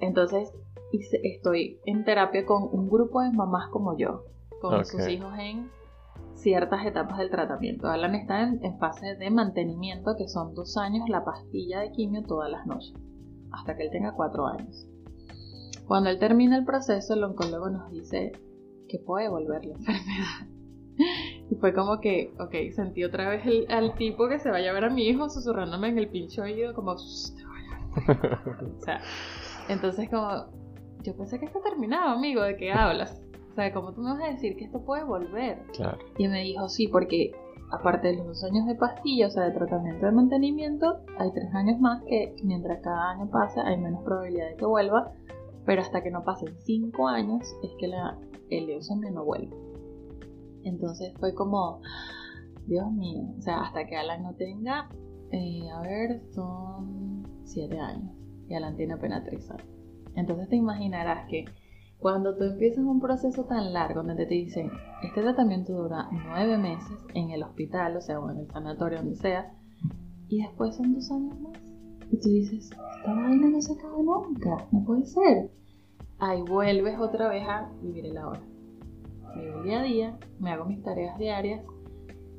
Entonces, 0.00 0.52
estoy 0.92 1.80
en 1.84 2.04
terapia 2.04 2.44
con 2.46 2.68
un 2.70 2.88
grupo 2.88 3.20
de 3.22 3.32
mamás 3.32 3.68
como 3.70 3.96
yo, 3.96 4.24
con 4.60 4.84
sus 4.84 5.06
hijos 5.08 5.32
en 5.38 5.70
ciertas 6.34 6.86
etapas 6.86 7.18
del 7.18 7.30
tratamiento. 7.30 7.88
Alan 7.88 8.14
está 8.14 8.42
en, 8.42 8.64
en, 8.64 8.78
fase 8.78 9.16
de 9.16 9.30
mantenimiento, 9.30 10.16
que 10.16 10.28
son 10.28 10.54
dos 10.54 10.76
años 10.76 11.08
la 11.08 11.24
pastilla 11.24 11.80
de 11.80 11.92
quimio 11.92 12.22
todas 12.24 12.50
las 12.50 12.66
noches, 12.66 12.94
hasta 13.52 13.76
que 13.76 13.84
él 13.84 13.90
tenga 13.90 14.12
cuatro 14.12 14.46
años. 14.46 14.86
Cuando 15.86 16.10
él 16.10 16.18
termina 16.18 16.56
el 16.56 16.64
proceso, 16.64 17.14
el 17.14 17.24
oncólogo 17.24 17.70
nos 17.70 17.90
dice 17.90 18.32
que 18.88 18.98
puede 18.98 19.28
volver 19.28 19.64
la 19.64 19.74
enfermedad. 19.78 20.48
Y 21.50 21.54
fue 21.56 21.74
como 21.74 22.00
que, 22.00 22.32
ok, 22.40 22.54
sentí 22.74 23.04
otra 23.04 23.28
vez 23.28 23.42
al 23.68 23.94
tipo 23.94 24.28
que 24.28 24.38
se 24.38 24.50
vaya 24.50 24.70
a 24.70 24.74
ver 24.74 24.84
a 24.84 24.90
mi 24.90 25.06
hijo 25.06 25.28
susurrándome 25.28 25.88
en 25.88 25.98
el 25.98 26.08
pinche 26.08 26.40
oído, 26.40 26.74
como, 26.74 26.92
o 26.94 26.98
sea, 28.80 29.00
entonces 29.68 30.08
como, 30.08 30.46
yo 31.02 31.16
pensé 31.16 31.38
que 31.38 31.46
esto 31.46 31.60
terminaba, 31.60 32.12
amigo, 32.12 32.42
¿de 32.42 32.56
qué 32.56 32.72
hablas? 32.72 33.22
O 33.52 33.54
sea, 33.54 33.72
¿cómo 33.72 33.92
tú 33.92 34.02
me 34.02 34.10
vas 34.10 34.22
a 34.22 34.32
decir 34.32 34.56
que 34.56 34.64
esto 34.64 34.84
puede 34.84 35.04
volver? 35.04 35.62
Claro. 35.72 35.98
Y 36.18 36.28
me 36.28 36.42
dijo, 36.42 36.68
sí, 36.68 36.88
porque 36.88 37.32
aparte 37.70 38.08
de 38.08 38.16
los 38.16 38.26
dos 38.26 38.44
años 38.44 38.66
de 38.66 38.74
pastilla, 38.74 39.26
o 39.26 39.30
sea, 39.30 39.44
de 39.44 39.52
tratamiento 39.52 40.06
de 40.06 40.12
mantenimiento, 40.12 41.00
hay 41.18 41.32
tres 41.32 41.54
años 41.54 41.80
más 41.80 42.02
que 42.04 42.34
mientras 42.42 42.80
cada 42.82 43.10
año 43.10 43.30
pasa 43.30 43.66
hay 43.66 43.76
menos 43.78 44.02
probabilidad 44.04 44.48
de 44.50 44.56
que 44.56 44.66
vuelva, 44.66 45.12
pero 45.64 45.82
hasta 45.82 46.02
que 46.02 46.10
no 46.10 46.24
pasen 46.24 46.54
cinco 46.60 47.08
años 47.08 47.42
es 47.62 47.72
que 47.78 47.88
la, 47.88 48.18
el 48.50 48.66
leucemia 48.66 49.10
no 49.10 49.24
vuelve. 49.24 49.56
Entonces 50.62 51.12
fue 51.18 51.34
como, 51.34 51.80
Dios 52.66 52.90
mío, 52.92 53.22
o 53.38 53.40
sea, 53.40 53.62
hasta 53.62 53.86
que 53.86 53.96
Alan 53.96 54.22
no 54.22 54.34
tenga, 54.34 54.88
eh, 55.30 55.68
a 55.70 55.80
ver, 55.80 56.22
son 56.32 57.26
siete 57.44 57.78
años 57.78 58.12
y 58.48 58.54
Alan 58.54 58.76
tiene 58.76 58.94
apenas 58.94 59.24
tres 59.24 59.50
años. 59.50 59.75
Entonces 60.16 60.48
te 60.48 60.56
imaginarás 60.56 61.28
que 61.28 61.44
cuando 61.98 62.36
tú 62.36 62.44
empiezas 62.44 62.84
un 62.84 63.00
proceso 63.00 63.44
tan 63.44 63.72
largo 63.72 64.02
donde 64.02 64.26
te 64.26 64.34
dicen, 64.34 64.70
este 65.02 65.22
tratamiento 65.22 65.72
dura 65.72 66.08
nueve 66.10 66.58
meses 66.58 66.98
en 67.14 67.30
el 67.30 67.42
hospital, 67.42 67.96
o 67.96 68.00
sea, 68.00 68.20
o 68.20 68.30
en 68.30 68.38
el 68.38 68.50
sanatorio, 68.50 68.98
donde 68.98 69.16
sea, 69.16 69.54
y 70.28 70.42
después 70.42 70.76
son 70.76 70.94
dos 70.94 71.10
años 71.10 71.38
más, 71.40 71.58
y 72.10 72.18
tú 72.18 72.28
dices, 72.28 72.70
esta 72.70 73.14
vaina 73.14 73.48
no 73.48 73.60
se 73.60 73.72
acaba 73.72 73.96
nunca, 74.02 74.66
no 74.72 74.84
puede 74.84 75.06
ser. 75.06 75.50
Ahí 76.18 76.42
vuelves 76.42 76.98
otra 76.98 77.28
vez 77.28 77.46
a 77.46 77.70
vivir 77.82 78.06
el 78.06 78.16
ahora 78.16 78.40
vivo 79.36 79.58
el 79.58 79.64
día 79.64 79.80
a 79.80 79.82
día, 79.82 80.18
me 80.38 80.50
hago 80.50 80.64
mis 80.64 80.82
tareas 80.82 81.18
diarias 81.18 81.64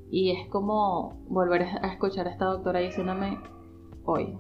y 0.10 0.32
es 0.32 0.48
como 0.50 1.14
volver 1.30 1.64
a 1.64 1.88
escuchar 1.94 2.28
a 2.28 2.32
esta 2.32 2.46
doctora 2.46 2.80
diciéndome 2.80 3.38
hoy. 4.06 4.38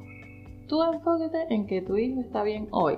Tú 0.67 0.81
enfócate 0.83 1.53
en 1.53 1.67
que 1.67 1.81
tu 1.81 1.97
hijo 1.97 2.21
está 2.21 2.43
bien 2.43 2.67
hoy. 2.71 2.97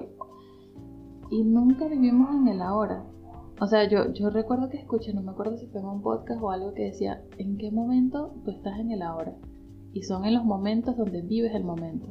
Y 1.29 1.43
nunca 1.43 1.87
vivimos 1.87 2.35
en 2.35 2.47
el 2.47 2.61
ahora. 2.61 3.03
O 3.61 3.67
sea, 3.67 3.87
yo, 3.87 4.13
yo 4.13 4.29
recuerdo 4.29 4.69
que 4.69 4.77
escuché, 4.77 5.13
no 5.13 5.21
me 5.21 5.31
acuerdo 5.31 5.57
si 5.57 5.67
fue 5.67 5.81
en 5.81 5.87
un 5.87 6.01
podcast 6.01 6.41
o 6.41 6.51
algo 6.51 6.73
que 6.73 6.83
decía, 6.83 7.21
¿en 7.37 7.57
qué 7.57 7.71
momento 7.71 8.33
tú 8.45 8.51
estás 8.51 8.79
en 8.79 8.91
el 8.91 9.01
ahora? 9.01 9.35
Y 9.93 10.03
son 10.03 10.25
en 10.25 10.33
los 10.33 10.45
momentos 10.45 10.95
donde 10.95 11.21
vives 11.21 11.53
el 11.53 11.63
momento. 11.63 12.07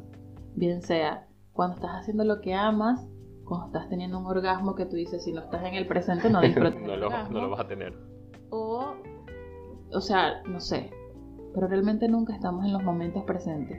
Bien 0.55 0.83
sea 0.83 1.27
cuando 1.53 1.77
estás 1.77 1.93
haciendo 1.93 2.25
lo 2.25 2.41
que 2.41 2.55
amas 2.55 3.09
cuando 3.49 3.67
estás 3.67 3.89
teniendo 3.89 4.19
un 4.19 4.27
orgasmo 4.27 4.75
que 4.75 4.85
tú 4.85 4.95
dices, 4.95 5.25
si 5.25 5.33
no 5.33 5.41
estás 5.41 5.65
en 5.65 5.75
el 5.75 5.87
presente, 5.87 6.31
no 6.31 6.41
disfrutas. 6.43 6.81
no, 6.83 6.97
lo, 6.97 7.11
no 7.11 7.41
lo 7.41 7.51
vas 7.51 7.61
a 7.61 7.67
tener. 7.67 7.95
O, 8.51 8.95
o 9.93 10.01
sea, 10.01 10.43
no 10.43 10.61
sé, 10.61 10.91
pero 11.55 11.67
realmente 11.67 12.09
nunca 12.09 12.35
estamos 12.35 12.65
en 12.65 12.73
los 12.73 12.83
momentos 12.83 13.25
presentes. 13.25 13.79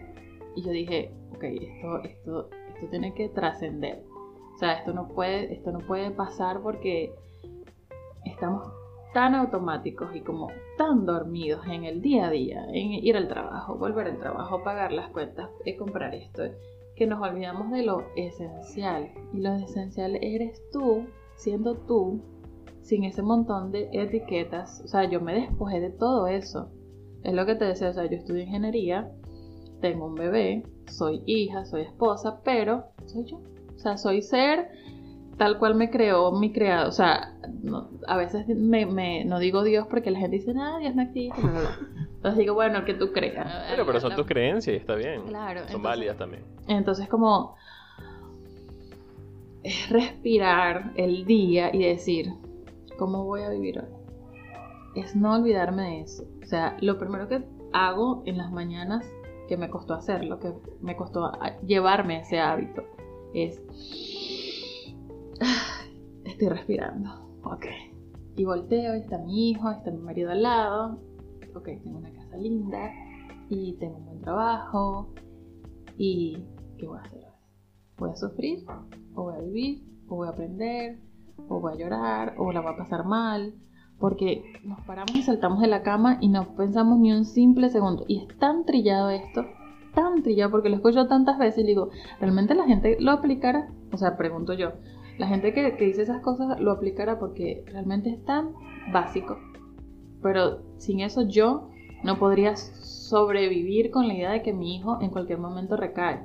Y 0.56 0.64
yo 0.64 0.72
dije, 0.72 1.14
ok, 1.36 1.44
esto, 1.44 2.04
esto, 2.04 2.50
esto 2.74 2.88
tiene 2.90 3.14
que 3.14 3.30
trascender. 3.30 4.04
O 4.60 4.62
sea, 4.62 4.74
esto 4.74 4.92
no 4.92 5.08
puede, 5.08 5.54
esto 5.54 5.72
no 5.72 5.80
puede 5.80 6.12
pasar 6.12 6.62
porque 6.62 7.16
estamos 8.26 8.68
tan 9.14 9.34
automáticos 9.34 10.14
y 10.14 10.20
como 10.20 10.50
tan 10.78 11.06
dormidos 11.06 11.66
en 11.66 11.86
el 11.86 12.02
día 12.02 12.28
a 12.28 12.30
día, 12.30 12.66
en 12.74 12.92
ir 12.92 13.16
al 13.16 13.30
trabajo, 13.30 13.78
volver 13.78 14.08
al 14.08 14.20
trabajo, 14.20 14.62
pagar 14.62 14.92
las 14.92 15.12
cuentas, 15.12 15.50
eh, 15.64 15.78
comprar 15.78 16.14
esto, 16.14 16.44
que 16.98 17.08
nos 17.08 17.22
olvidamos 17.22 17.72
de 17.72 17.84
lo 17.84 18.04
esencial. 18.18 19.10
Y 19.34 19.40
lo 19.40 19.56
esencial 19.56 20.18
eres 20.22 20.62
tú, 20.74 21.06
siendo 21.36 21.76
tú, 21.76 22.20
sin 22.82 23.06
ese 23.06 23.22
montón 23.22 23.72
de 23.72 23.88
etiquetas. 23.94 24.82
O 24.84 24.90
sea, 24.90 25.10
yo 25.10 25.22
me 25.22 25.36
despojé 25.36 25.80
de 25.80 25.92
todo 25.92 26.28
eso. 26.28 26.70
Es 27.24 27.32
lo 27.34 27.46
que 27.46 27.56
te 27.56 27.64
decía, 27.64 27.92
o 27.92 27.94
sea, 27.94 28.10
yo 28.10 28.18
estudio 28.18 28.44
ingeniería, 28.44 29.10
tengo 29.80 30.08
un 30.08 30.16
bebé, 30.16 30.64
soy 30.88 31.24
hija, 31.26 31.64
soy 31.64 31.84
esposa, 31.84 32.42
pero 32.44 32.88
soy 33.06 33.24
yo. 33.24 33.40
O 33.80 33.82
sea, 33.82 33.98
soy 33.98 34.22
ser 34.22 34.70
tal 35.38 35.58
cual 35.58 35.74
me 35.74 35.90
creó 35.90 36.34
mi 36.34 36.52
creado. 36.52 36.90
O 36.90 36.92
sea, 36.92 37.34
a 38.08 38.18
veces 38.18 38.46
me, 38.50 39.24
no 39.24 39.40
digo 39.40 39.64
Dios 39.64 39.88
porque 39.90 40.12
la 40.12 40.20
gente 40.20 40.36
dice, 40.36 40.54
ah, 40.60 40.78
Dios 40.82 40.94
no 40.96 41.02
existe. 41.02 41.42
Entonces 42.16 42.38
digo, 42.38 42.56
bueno, 42.56 42.84
que 42.84 42.94
tú 42.94 43.14
creas. 43.14 43.50
Pero, 43.70 43.86
pero 43.86 44.02
son 44.02 44.16
tus 44.18 44.28
creencias 44.28 44.74
y 44.76 44.78
está 44.78 44.96
bien. 44.96 45.22
Claro. 45.28 45.62
Son 45.70 45.82
válidas 45.82 46.18
también. 46.18 46.44
Entonces 46.68 47.08
como 47.08 47.56
es 49.64 49.90
respirar 49.90 50.92
el 50.96 51.24
día 51.24 51.74
y 51.74 51.86
decir, 51.86 52.34
¿cómo 52.98 53.24
voy 53.24 53.44
a 53.44 53.50
vivir 53.50 53.80
hoy? 53.80 55.02
Es 55.02 55.16
no 55.16 55.36
olvidarme 55.36 55.84
de 55.84 56.02
eso. 56.02 56.26
O 56.44 56.46
sea, 56.46 56.76
lo 56.82 56.98
primero 56.98 57.30
que 57.30 57.46
hago 57.72 58.24
en 58.26 58.38
las 58.38 58.52
mañanas, 58.52 59.10
que 59.48 59.56
me 59.56 59.70
costó 59.70 59.94
hacerlo, 59.94 60.38
que 60.40 60.52
me 60.82 60.98
costó 60.98 61.32
llevarme 61.66 62.20
ese 62.20 62.42
hábito, 62.42 62.84
es, 63.34 63.62
estoy 66.26 66.50
respirando, 66.50 67.10
ok. 67.44 67.66
Y 68.36 68.46
volteo, 68.46 68.94
está 68.94 69.18
mi 69.18 69.50
hijo, 69.50 69.70
está 69.70 69.92
mi 69.92 70.00
marido 70.00 70.32
al 70.32 70.44
lado, 70.44 71.00
ok, 71.56 71.70
tengo 71.84 71.98
una 71.98 72.12
casa 72.12 72.38
linda 72.38 72.92
y 73.50 73.74
tengo 73.74 73.98
un 73.98 74.06
buen 74.06 74.22
trabajo 74.22 75.14
y 75.98 76.46
¿qué 76.78 76.88
voy 76.88 76.98
a 76.98 77.02
hacer 77.02 77.26
ahora? 77.26 77.40
¿Voy 77.98 78.12
a 78.12 78.16
sufrir? 78.16 78.66
¿O 79.14 79.24
voy 79.24 79.36
a 79.36 79.42
vivir? 79.42 79.84
¿O 80.08 80.16
voy 80.16 80.28
a 80.28 80.32
aprender? 80.32 81.00
¿O 81.50 81.60
voy 81.60 81.74
a 81.74 81.76
llorar? 81.76 82.36
¿O 82.38 82.52
la 82.52 82.62
voy 82.62 82.74
a 82.74 82.78
pasar 82.78 83.06
mal? 83.06 83.56
Porque 84.00 84.44
nos 84.64 84.80
paramos 84.86 85.14
y 85.16 85.24
saltamos 85.24 85.60
de 85.60 85.68
la 85.68 85.84
cama 85.84 86.18
y 86.22 86.30
no 86.30 86.56
pensamos 86.56 87.00
ni 87.00 87.12
un 87.12 87.26
simple 87.26 87.70
segundo. 87.70 88.06
Y 88.08 88.20
es 88.20 88.38
tan 88.38 88.66
trillado 88.66 89.10
esto, 89.10 89.46
tan 89.94 90.24
trillado, 90.24 90.52
porque 90.52 90.70
lo 90.70 90.76
escucho 90.76 91.08
tantas 91.08 91.38
veces 91.38 91.64
y 91.64 91.68
digo, 91.68 91.90
¿realmente 92.20 92.56
la 92.56 92.66
gente 92.66 92.98
lo 93.00 93.12
aplicará? 93.12 93.70
O 93.92 93.98
sea, 93.98 94.18
pregunto 94.18 94.54
yo, 94.54 94.74
la 95.18 95.28
gente 95.28 95.54
que, 95.54 95.76
que 95.76 95.86
dice 95.86 96.04
esas 96.04 96.22
cosas 96.22 96.60
lo 96.60 96.72
aplicará 96.72 97.20
porque 97.20 97.64
realmente 97.68 98.10
es 98.10 98.24
tan 98.26 98.54
básico 98.92 99.38
pero 100.22 100.60
sin 100.78 101.00
eso 101.00 101.24
yo 101.24 101.70
no 102.04 102.18
podría 102.18 102.56
sobrevivir 102.56 103.92
con 103.92 104.08
la 104.08 104.14
idea 104.14 104.32
de 104.32 104.42
que 104.42 104.54
mi 104.54 104.76
hijo 104.76 105.00
en 105.02 105.10
cualquier 105.10 105.40
momento 105.40 105.76
recae. 105.76 106.20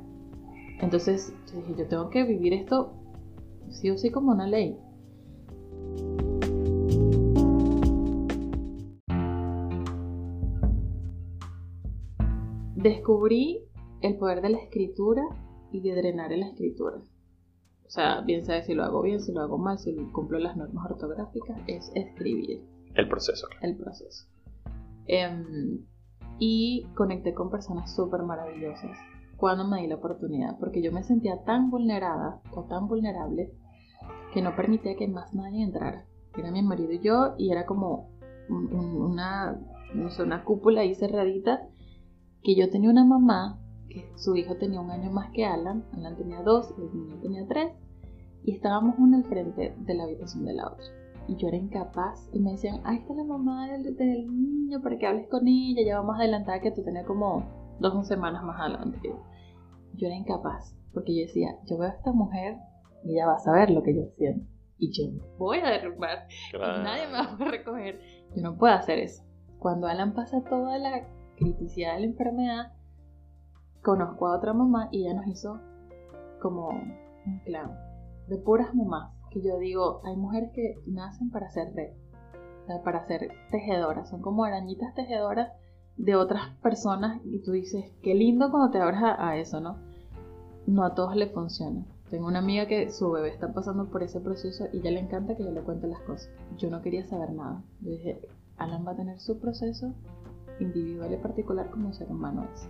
Entonces 0.80 1.34
yo 1.52 1.60
dije, 1.60 1.74
yo 1.78 1.88
tengo 1.88 2.10
que 2.10 2.24
vivir 2.24 2.52
esto 2.52 2.92
sí 3.70 3.90
o 3.90 3.96
sí 3.96 4.10
como 4.10 4.32
una 4.32 4.46
ley. 4.46 4.76
Descubrí 12.84 13.64
el 14.02 14.18
poder 14.18 14.42
de 14.42 14.50
la 14.50 14.58
escritura 14.58 15.22
y 15.72 15.80
de 15.80 15.94
drenar 15.94 16.34
en 16.34 16.40
la 16.40 16.48
escritura. 16.48 16.98
O 17.86 17.88
sea, 17.88 18.20
bien 18.20 18.44
sabes 18.44 18.66
si 18.66 18.74
lo 18.74 18.84
hago 18.84 19.00
bien, 19.00 19.22
si 19.22 19.32
lo 19.32 19.40
hago 19.40 19.56
mal, 19.56 19.78
si 19.78 19.96
cumplo 20.12 20.38
las 20.38 20.54
normas 20.54 20.90
ortográficas, 20.90 21.56
es 21.66 21.90
escribir. 21.94 22.62
El 22.94 23.08
proceso. 23.08 23.46
El 23.62 23.78
proceso. 23.78 24.26
Em, 25.06 25.86
y 26.38 26.86
conecté 26.94 27.32
con 27.32 27.48
personas 27.48 27.96
súper 27.96 28.22
maravillosas 28.22 28.98
cuando 29.38 29.66
me 29.66 29.80
di 29.80 29.86
la 29.86 29.94
oportunidad, 29.94 30.58
porque 30.58 30.82
yo 30.82 30.92
me 30.92 31.04
sentía 31.04 31.42
tan 31.44 31.70
vulnerada 31.70 32.42
o 32.52 32.64
tan 32.64 32.86
vulnerable 32.86 33.50
que 34.34 34.42
no 34.42 34.54
permitía 34.54 34.94
que 34.94 35.08
más 35.08 35.32
nadie 35.32 35.64
entrara. 35.64 36.04
Era 36.36 36.50
mi 36.50 36.62
marido 36.62 36.92
y 36.92 37.00
yo, 37.00 37.34
y 37.38 37.50
era 37.50 37.64
como 37.64 38.10
una, 38.50 39.58
una 39.94 40.44
cúpula 40.44 40.82
ahí 40.82 40.94
cerradita, 40.94 41.66
que 42.44 42.54
yo 42.54 42.70
tenía 42.70 42.90
una 42.90 43.04
mamá, 43.04 43.58
que 43.88 44.08
su 44.16 44.36
hijo 44.36 44.56
tenía 44.56 44.80
un 44.80 44.90
año 44.90 45.10
más 45.10 45.30
que 45.32 45.44
Alan, 45.44 45.84
Alan 45.92 46.16
tenía 46.16 46.42
dos, 46.42 46.72
el 46.78 46.94
niño 46.94 47.18
tenía 47.20 47.46
tres, 47.48 47.72
y 48.44 48.54
estábamos 48.54 48.94
uno 48.98 49.16
al 49.16 49.24
frente 49.24 49.74
de 49.76 49.94
la 49.94 50.04
habitación 50.04 50.44
de 50.44 50.54
la 50.54 50.68
otra 50.68 50.84
y 51.28 51.36
yo 51.36 51.48
era 51.48 51.56
incapaz. 51.56 52.28
Y 52.32 52.40
me 52.40 52.52
decían, 52.52 52.80
ahí 52.84 52.98
está 52.98 53.14
la 53.14 53.24
mamá 53.24 53.68
del, 53.68 53.96
del 53.96 54.26
niño 54.26 54.82
para 54.82 54.98
que 54.98 55.06
hables 55.06 55.28
con 55.28 55.46
ella, 55.46 55.82
ya 55.84 56.00
va 56.00 56.06
más 56.06 56.20
adelantada 56.20 56.60
que 56.60 56.70
tú 56.70 56.82
tenías 56.82 57.06
como 57.06 57.44
dos 57.80 58.06
semanas 58.06 58.42
más 58.44 58.60
adelante. 58.60 58.98
Yo 59.94 60.06
era 60.06 60.16
incapaz, 60.16 60.76
porque 60.92 61.14
yo 61.14 61.22
decía, 61.22 61.58
yo 61.66 61.78
veo 61.78 61.90
a 61.90 61.94
esta 61.94 62.12
mujer 62.12 62.56
y 63.04 63.14
ella 63.14 63.26
va 63.26 63.34
a 63.34 63.38
saber 63.38 63.70
lo 63.70 63.82
que 63.82 63.94
yo 63.94 64.02
siento. 64.16 64.46
Y 64.76 64.90
yo 64.92 65.04
voy 65.38 65.58
a 65.58 65.70
derrumbar. 65.70 66.26
Y 66.52 66.58
nadie 66.58 67.06
me 67.06 67.12
va 67.12 67.36
a 67.38 67.50
recoger. 67.50 68.00
Yo 68.34 68.42
no 68.42 68.56
puedo 68.56 68.74
hacer 68.74 68.98
eso. 68.98 69.22
Cuando 69.58 69.86
Alan 69.86 70.14
pasa 70.14 70.42
toda 70.42 70.78
la 70.78 71.06
criticidad 71.36 71.94
de 71.94 72.00
la 72.00 72.06
enfermedad, 72.06 72.72
conozco 73.82 74.26
a 74.26 74.36
otra 74.36 74.52
mamá 74.52 74.88
y 74.90 75.04
ella 75.04 75.14
nos 75.14 75.26
hizo 75.26 75.60
como 76.40 76.68
un 76.68 77.38
clan 77.44 77.72
de 78.28 78.38
puras 78.38 78.74
mamás. 78.74 79.12
Que 79.30 79.42
yo 79.42 79.58
digo, 79.58 80.00
hay 80.04 80.16
mujeres 80.16 80.52
que 80.52 80.76
nacen 80.86 81.30
para 81.30 81.50
ser 81.50 81.74
red, 81.74 81.92
para 82.84 83.06
ser 83.06 83.32
tejedoras, 83.50 84.08
son 84.08 84.22
como 84.22 84.44
arañitas 84.44 84.94
tejedoras 84.94 85.52
de 85.96 86.16
otras 86.16 86.54
personas 86.62 87.20
y 87.24 87.40
tú 87.40 87.52
dices, 87.52 87.92
qué 88.02 88.14
lindo 88.14 88.50
cuando 88.50 88.70
te 88.70 88.78
abres 88.78 89.00
a, 89.02 89.36
eso, 89.36 89.60
¿no? 89.60 89.76
No 90.66 90.84
a 90.84 90.94
todos 90.94 91.16
le 91.16 91.28
funciona. 91.28 91.84
Tengo 92.10 92.28
una 92.28 92.38
amiga 92.38 92.66
que 92.66 92.90
su 92.90 93.10
bebé 93.10 93.28
está 93.30 93.52
pasando 93.52 93.90
por 93.90 94.02
ese 94.02 94.20
proceso 94.20 94.66
y 94.72 94.80
ya 94.80 94.90
le 94.90 95.00
encanta 95.00 95.36
que 95.36 95.44
yo 95.44 95.50
le 95.50 95.62
cuente 95.62 95.88
las 95.88 96.00
cosas. 96.02 96.30
Yo 96.58 96.70
no 96.70 96.80
quería 96.80 97.04
saber 97.04 97.32
nada. 97.32 97.62
Yo 97.80 97.90
dije, 97.90 98.20
Alan 98.56 98.86
va 98.86 98.92
a 98.92 98.96
tener 98.96 99.18
su 99.18 99.40
proceso 99.40 99.94
individual 100.60 101.12
y 101.12 101.16
particular 101.16 101.70
como 101.70 101.92
ser 101.92 102.10
humano 102.10 102.46
es. 102.52 102.68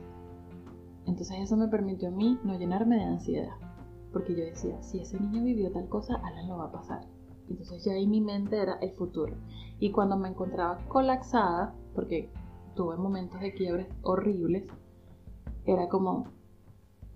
Entonces 1.07 1.39
eso 1.41 1.57
me 1.57 1.69
permitió 1.69 2.09
a 2.09 2.13
mí 2.13 2.39
no 2.45 2.59
llenarme 2.59 2.97
de 2.97 3.05
ansiedad. 3.05 3.57
Porque 4.13 4.35
yo 4.35 4.45
decía, 4.45 4.81
si 4.83 5.01
ese 5.01 5.19
niño 5.19 5.43
vivió 5.43 5.71
tal 5.73 5.89
cosa, 5.89 6.15
Alan 6.17 6.49
lo 6.49 6.59
va 6.59 6.67
a 6.67 6.73
pasar. 6.73 7.07
Entonces 7.49 7.85
ya 7.85 7.93
ahí 7.93 8.07
mi 8.07 8.21
mente 8.21 8.57
era 8.57 8.75
el 8.81 8.93
futuro. 8.93 9.35
Y 9.79 9.91
cuando 9.91 10.17
me 10.17 10.29
encontraba 10.29 10.79
colapsada, 10.89 11.75
porque 11.95 12.31
tuve 12.75 12.97
momentos 12.97 13.41
de 13.41 13.55
quiebres 13.55 13.89
horribles, 14.03 14.65
era 15.67 15.89
como 15.89 16.29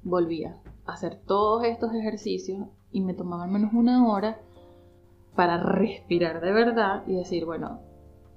volvía 0.02 0.60
a 0.86 0.92
hacer 0.92 1.20
todos 1.26 1.64
estos 1.64 1.92
ejercicios 1.94 2.66
y 2.90 3.00
me 3.00 3.14
tomaba 3.14 3.44
al 3.44 3.50
menos 3.50 3.72
una 3.74 4.06
hora 4.08 4.40
para 5.34 5.62
respirar 5.62 6.40
de 6.40 6.52
verdad 6.52 7.04
y 7.06 7.14
decir, 7.14 7.44
bueno, 7.44 7.80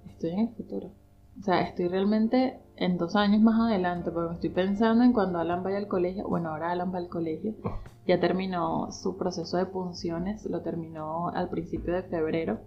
estoy 0.08 0.32
en 0.32 0.40
el 0.40 0.50
futuro. 0.50 0.92
O 1.40 1.44
sea, 1.44 1.62
estoy 1.62 1.88
realmente 1.88 2.60
en 2.76 2.98
dos 2.98 3.16
años 3.16 3.42
más 3.42 3.60
adelante, 3.60 4.12
porque 4.12 4.36
estoy 4.36 4.50
pensando 4.50 5.04
en 5.04 5.14
cuando 5.14 5.40
Alan 5.40 5.64
vaya 5.64 5.78
al 5.78 5.88
colegio. 5.88 6.28
Bueno, 6.28 6.50
ahora 6.50 6.72
Alan 6.72 6.94
va 6.94 6.98
al 6.98 7.10
colegio. 7.10 7.56
Ya 8.08 8.20
terminó 8.20 8.92
su 8.92 9.18
proceso 9.18 9.58
de 9.58 9.66
punciones, 9.66 10.46
lo 10.46 10.62
terminó 10.62 11.30
al 11.30 11.50
principio 11.50 11.94
de 11.94 12.04
febrero 12.04 12.60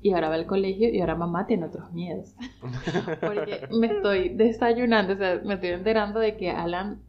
y 0.00 0.12
ahora 0.12 0.28
va 0.28 0.34
al 0.36 0.46
colegio 0.46 0.88
y 0.88 1.00
ahora 1.00 1.14
mamá 1.14 1.46
tiene 1.46 1.66
otros 1.66 1.92
miedos. 1.92 2.34
Porque 3.20 3.68
me 3.70 3.88
estoy 3.88 4.30
desayunando, 4.30 5.14
o 5.14 5.16
sea, 5.16 5.40
me 5.44 5.54
estoy 5.54 5.70
enterando 5.70 6.20
de 6.20 6.36
que 6.36 6.50
Alan 6.50 7.00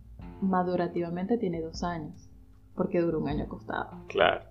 madurativamente 0.41 1.37
tiene 1.37 1.61
dos 1.61 1.83
años, 1.83 2.29
porque 2.75 3.01
duró 3.01 3.19
un 3.19 3.27
año 3.27 3.43
acostado. 3.43 3.89
Claro. 4.07 4.45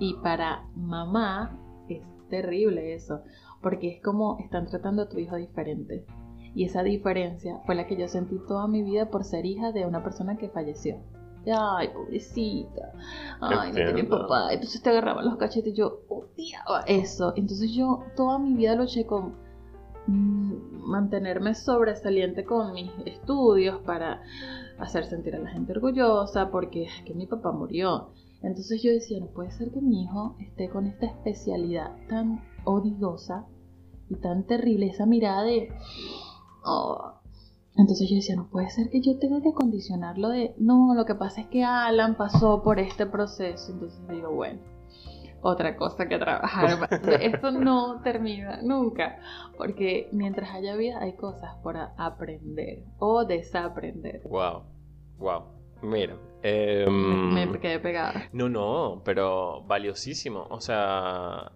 Y 0.00 0.14
para 0.14 0.64
mamá 0.74 1.56
es 1.88 2.02
terrible 2.28 2.94
eso, 2.94 3.22
porque 3.62 3.96
es 3.96 4.02
como 4.02 4.38
están 4.38 4.66
tratando 4.66 5.02
a 5.02 5.08
tu 5.08 5.18
hijo 5.18 5.36
diferente. 5.36 6.04
Y 6.54 6.64
esa 6.64 6.82
diferencia 6.82 7.60
fue 7.66 7.74
la 7.74 7.86
que 7.86 7.96
yo 7.96 8.08
sentí 8.08 8.38
toda 8.48 8.66
mi 8.66 8.82
vida 8.82 9.10
por 9.10 9.24
ser 9.24 9.46
hija 9.46 9.72
de 9.72 9.86
una 9.86 10.02
persona 10.02 10.36
que 10.36 10.48
falleció 10.48 10.98
ay, 11.52 11.88
pobrecita, 11.88 12.92
ay, 13.40 13.72
no 13.72 13.74
tiene 13.74 14.04
papá. 14.04 14.52
Entonces 14.52 14.82
te 14.82 14.90
agarraban 14.90 15.24
los 15.24 15.36
cachetes 15.36 15.74
yo 15.74 16.00
odiaba 16.08 16.82
eso. 16.86 17.32
Entonces 17.36 17.72
yo 17.72 18.04
toda 18.16 18.38
mi 18.38 18.54
vida 18.54 18.74
luché 18.74 19.06
con 19.06 19.34
mm, 20.06 20.86
mantenerme 20.86 21.54
sobresaliente 21.54 22.44
con 22.44 22.72
mis 22.72 22.90
estudios 23.04 23.80
para 23.82 24.22
hacer 24.78 25.06
sentir 25.06 25.34
a 25.36 25.40
la 25.40 25.50
gente 25.50 25.72
orgullosa 25.72 26.50
porque 26.50 26.84
es 26.84 27.02
que 27.04 27.14
mi 27.14 27.26
papá 27.26 27.52
murió. 27.52 28.10
Entonces 28.42 28.82
yo 28.82 28.92
decía, 28.92 29.18
no 29.18 29.26
puede 29.26 29.50
ser 29.50 29.72
que 29.72 29.80
mi 29.80 30.04
hijo 30.04 30.36
esté 30.38 30.68
con 30.68 30.86
esta 30.86 31.06
especialidad 31.06 31.96
tan 32.08 32.40
odiosa 32.64 33.46
y 34.08 34.16
tan 34.16 34.46
terrible, 34.46 34.86
esa 34.86 35.06
mirada 35.06 35.42
de... 35.42 35.68
Oh, 36.64 37.18
entonces 37.76 38.10
yo 38.10 38.16
decía, 38.16 38.34
no 38.34 38.48
puede 38.50 38.70
ser 38.70 38.90
que 38.90 39.00
yo 39.00 39.18
tenga 39.18 39.40
que 39.40 39.52
condicionarlo 39.52 40.30
de, 40.30 40.54
no, 40.58 40.94
lo 40.94 41.04
que 41.04 41.14
pasa 41.14 41.42
es 41.42 41.46
que 41.46 41.62
Alan 41.62 42.16
pasó 42.16 42.62
por 42.62 42.80
este 42.80 43.06
proceso. 43.06 43.72
Entonces 43.72 44.00
digo, 44.08 44.32
bueno, 44.32 44.60
otra 45.40 45.76
cosa 45.76 46.08
que 46.08 46.18
trabajar. 46.18 46.88
Esto 47.20 47.52
no 47.52 48.00
termina 48.02 48.60
nunca, 48.62 49.20
porque 49.56 50.08
mientras 50.12 50.50
haya 50.54 50.74
vida 50.74 50.98
hay 51.00 51.14
cosas 51.14 51.54
por 51.62 51.76
aprender 51.76 52.82
o 52.98 53.24
desaprender. 53.24 54.22
Wow, 54.24 54.64
wow. 55.18 55.44
Mira, 55.80 56.16
me, 56.42 57.42
em, 57.42 57.60
quedé 57.60 57.78
pegada. 57.78 58.28
No, 58.32 58.48
no, 58.48 59.02
pero 59.04 59.62
valiosísimo. 59.68 60.48
O 60.50 60.60
sea, 60.60 61.52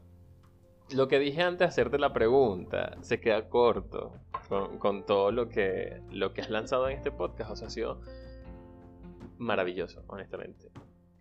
lo 0.94 1.08
que 1.08 1.18
dije 1.18 1.42
antes 1.42 1.60
de 1.60 1.64
hacerte 1.66 1.98
la 1.98 2.12
pregunta 2.12 2.96
se 3.00 3.20
queda 3.20 3.48
corto 3.48 4.12
con, 4.78 5.04
todo 5.06 5.32
lo 5.32 5.48
que, 5.48 6.02
lo 6.10 6.32
que 6.32 6.42
has 6.42 6.50
lanzado 6.50 6.88
en 6.88 6.96
este 6.96 7.10
podcast. 7.10 7.50
O 7.50 7.56
sea, 7.56 7.68
ha 7.68 7.70
sido 7.70 8.00
maravilloso, 9.38 10.02
honestamente. 10.08 10.70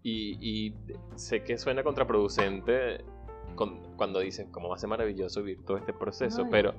Y, 0.04 0.74
sé 1.16 1.44
que 1.44 1.58
suena 1.58 1.84
contraproducente 1.84 3.04
cuando 3.56 4.20
dices 4.20 4.48
cómo 4.52 4.70
va 4.70 4.76
a 4.76 4.80
ser 4.80 4.90
maravilloso 4.90 5.44
vivir 5.44 5.64
todo 5.66 5.78
este 5.78 5.94
proceso, 5.94 6.48
pero, 6.50 6.74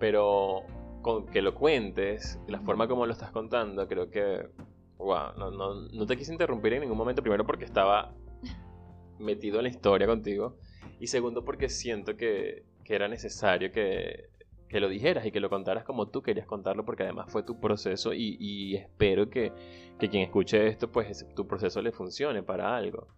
pero 0.00 0.62
con 1.02 1.26
que 1.26 1.42
lo 1.42 1.54
cuentes, 1.54 2.40
la 2.48 2.60
forma 2.60 2.88
como 2.88 3.06
lo 3.06 3.12
estás 3.12 3.30
contando, 3.30 3.86
creo 3.86 4.10
que, 4.10 4.48
wow, 4.96 5.34
no, 5.36 5.50
no, 5.50 5.74
no 5.74 6.06
te 6.06 6.16
quise 6.16 6.32
interrumpir 6.32 6.72
en 6.72 6.80
ningún 6.80 6.98
momento, 6.98 7.22
primero 7.22 7.46
porque 7.46 7.64
estaba 7.64 8.12
metido 9.18 9.58
en 9.58 9.64
la 9.64 9.68
historia 9.68 10.06
contigo 10.06 10.56
y 11.00 11.06
segundo, 11.06 11.44
porque 11.44 11.68
siento 11.68 12.16
que, 12.16 12.64
era 12.84 13.06
necesario 13.06 13.70
que, 13.70 14.30
lo 14.70 14.88
dijeras 14.88 15.26
y 15.26 15.30
que 15.30 15.40
lo 15.40 15.50
contaras 15.50 15.84
como 15.84 16.08
tú 16.08 16.22
querías 16.22 16.46
contarlo, 16.46 16.84
porque 16.84 17.02
además 17.02 17.30
fue 17.30 17.42
tu 17.42 17.60
proceso 17.60 18.12
y, 18.14 18.76
espero 18.76 19.28
que, 19.28 19.52
quien 19.98 20.22
escuche 20.22 20.66
esto, 20.68 20.90
pues 20.90 21.26
tu 21.34 21.46
proceso 21.46 21.82
le 21.82 21.92
funcione 21.92 22.42
para 22.42 22.76
algo. 22.76 23.08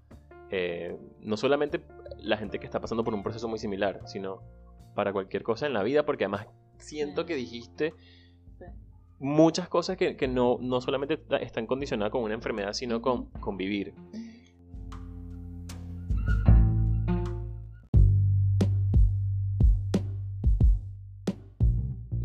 Eh, 0.51 0.97
no 1.21 1.37
solamente 1.37 1.81
la 2.19 2.37
gente 2.37 2.59
que 2.59 2.67
está 2.67 2.81
pasando 2.81 3.05
por 3.05 3.15
un 3.15 3.23
proceso 3.23 3.47
muy 3.47 3.59
similar, 3.59 4.01
sino 4.07 4.43
para 4.95 5.13
cualquier 5.13 5.45
cosa 5.45 5.67
en 5.67 5.73
la 5.73 5.85
vida, 5.85 6.05
porque 6.05 6.25
además 6.25 6.49
siento 6.79 7.25
que 7.25 7.37
dijiste 7.37 7.95
muchas 9.21 9.69
cosas 9.69 9.97
que, 9.97 10.29
no, 10.29 10.59
no, 10.61 10.81
solamente 10.81 11.21
están 11.41 11.67
condicionadas 11.67 12.11
con 12.11 12.23
una 12.23 12.35
enfermedad, 12.35 12.73
sino 12.73 13.01
con, 13.01 13.27
con 13.33 13.57
vivir. 13.57 13.95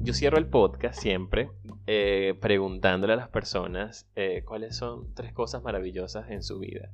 Yo 0.06 0.14
cierro 0.14 0.38
el 0.38 0.46
podcast 0.46 1.02
siempre 1.02 1.50
eh, 1.88 2.36
preguntándole 2.40 3.14
a 3.14 3.16
las 3.16 3.30
personas 3.30 4.08
eh, 4.16 4.44
cuáles 4.46 4.76
son 4.76 5.12
tres 5.16 5.34
cosas 5.34 5.64
maravillosas 5.64 6.30
en 6.30 6.44
su 6.44 6.60
vida. 6.60 6.92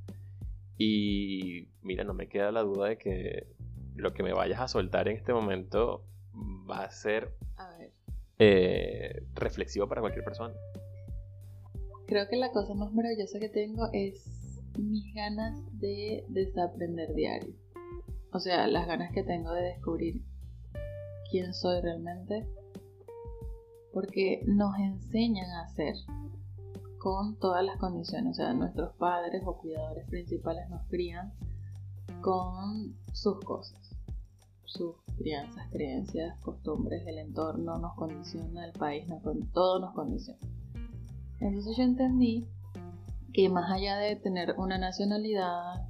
Y 0.78 1.68
mira, 1.82 2.06
no 2.06 2.14
me 2.14 2.30
queda 2.30 2.54
la 2.54 2.62
duda 2.62 2.88
de 2.88 2.98
que 2.98 3.48
lo 3.96 4.14
que 4.14 4.24
me 4.24 4.32
vayas 4.32 4.62
a 4.62 4.70
soltar 4.70 5.10
en 5.10 5.18
este 5.18 5.34
momento 5.34 6.06
va 6.70 6.86
a 6.86 6.92
ser 6.92 7.34
eh, 8.40 9.24
reflexivo 9.36 9.90
para 9.90 10.00
cualquier 10.00 10.24
persona. 10.24 10.54
Creo 12.08 12.30
que 12.30 12.38
la 12.38 12.52
cosa 12.52 12.74
más 12.76 12.94
maravillosa 12.94 13.40
que 13.40 13.50
tengo 13.50 13.90
es 13.92 14.26
mis 14.80 15.14
ganas 15.14 15.60
de 15.74 16.24
desaprender 16.30 17.14
diario. 17.14 17.54
O 18.32 18.40
sea, 18.40 18.68
las 18.68 18.88
ganas 18.88 19.12
que 19.12 19.24
tengo 19.24 19.52
de 19.52 19.64
descubrir 19.64 20.22
quién 21.30 21.54
soy 21.54 21.82
realmente 21.82 22.48
porque 23.94 24.44
nos 24.48 24.78
enseñan 24.78 25.50
a 25.52 25.64
hacer 25.64 25.96
con 26.98 27.36
todas 27.38 27.64
las 27.66 27.78
condiciones. 27.78 28.32
O 28.32 28.34
sea, 28.36 28.54
nuestros 28.54 28.94
padres 28.96 29.44
o 29.46 29.58
cuidadores 29.58 30.08
principales 30.08 30.70
nos 30.70 30.84
crían 30.88 31.34
con 32.22 32.96
sus 33.14 33.40
cosas, 33.40 33.80
sus 34.66 34.96
crianzas, 35.18 35.68
creencias, 35.72 36.38
costumbres, 36.40 37.06
el 37.08 37.18
entorno 37.18 37.80
nos 37.80 37.96
condiciona, 37.96 38.66
el 38.66 38.74
país, 38.74 39.08
nos, 39.08 39.22
todo 39.52 39.80
nos 39.80 39.94
condiciona. 39.94 40.40
Entonces 41.40 41.76
yo 41.76 41.84
entendí 41.84 42.48
que 43.34 43.50
más 43.50 43.72
allá 43.72 43.98
de 43.98 44.16
tener 44.16 44.54
una 44.58 44.78
nacionalidad, 44.78 45.88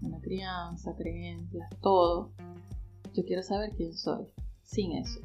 una 0.00 0.20
crianza, 0.20 0.94
creencias, 0.96 1.68
todo, 1.82 2.30
yo 3.12 3.24
quiero 3.26 3.42
saber 3.42 3.72
quién 3.76 3.92
soy 3.94 4.26
sin 4.62 4.92
eso 4.92 5.20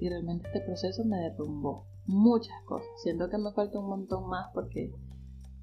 y 0.00 0.08
realmente 0.08 0.48
este 0.48 0.60
proceso 0.60 1.04
me 1.04 1.18
derrumbó 1.18 1.86
muchas 2.06 2.60
cosas. 2.64 2.88
Siento 3.02 3.28
que 3.28 3.38
me 3.38 3.52
falta 3.52 3.78
un 3.78 3.88
montón 3.88 4.28
más 4.28 4.48
porque 4.54 4.92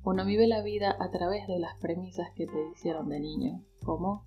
uno 0.03 0.23
vive 0.25 0.47
la 0.47 0.61
vida 0.61 0.95
a 0.99 1.09
través 1.11 1.47
de 1.47 1.59
las 1.59 1.75
premisas 1.79 2.27
que 2.35 2.45
te 2.45 2.69
hicieron 2.71 3.09
de 3.09 3.19
niño, 3.19 3.61
como 3.83 4.25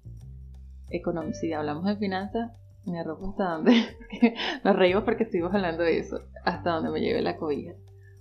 si 1.33 1.53
hablamos 1.53 1.85
de 1.85 1.97
finanzas, 1.97 2.51
me 2.85 2.99
arrojo 2.99 3.31
hasta 3.31 3.53
donde 3.53 3.73
nos 4.65 4.77
reímos 4.77 5.05
porque 5.05 5.25
estuvimos 5.25 5.55
hablando 5.55 5.83
de 5.85 5.99
eso, 5.99 6.19
hasta 6.45 6.73
donde 6.73 6.91
me 6.91 7.01
lleve 7.01 7.23
la 7.23 7.37
cobija. 7.37 7.75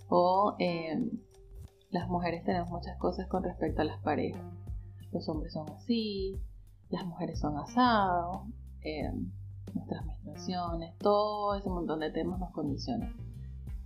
O 0.08 0.54
em, 0.58 1.10
las 1.90 2.08
mujeres 2.08 2.44
tenemos 2.44 2.70
muchas 2.70 2.96
cosas 2.98 3.26
con 3.26 3.42
respecto 3.42 3.82
a 3.82 3.84
las 3.84 4.00
parejas. 4.02 4.42
Los 5.12 5.28
hombres 5.28 5.52
son 5.52 5.68
así, 5.70 6.40
las 6.88 7.04
mujeres 7.04 7.40
son 7.40 7.58
asados, 7.58 8.42
em, 8.82 9.32
nuestras 9.74 10.04
menstruaciones, 10.06 10.96
todo 10.98 11.54
ese 11.54 11.68
montón 11.68 12.00
de 12.00 12.10
temas 12.10 12.38
nos 12.40 12.50
condicionan. 12.52 13.14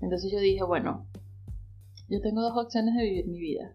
Entonces 0.01 0.31
yo 0.33 0.39
dije, 0.39 0.63
bueno, 0.63 1.07
yo 2.09 2.21
tengo 2.21 2.43
dos 2.43 2.57
opciones 2.57 2.95
de 2.95 3.03
vivir 3.03 3.27
mi 3.29 3.41
vida. 3.41 3.75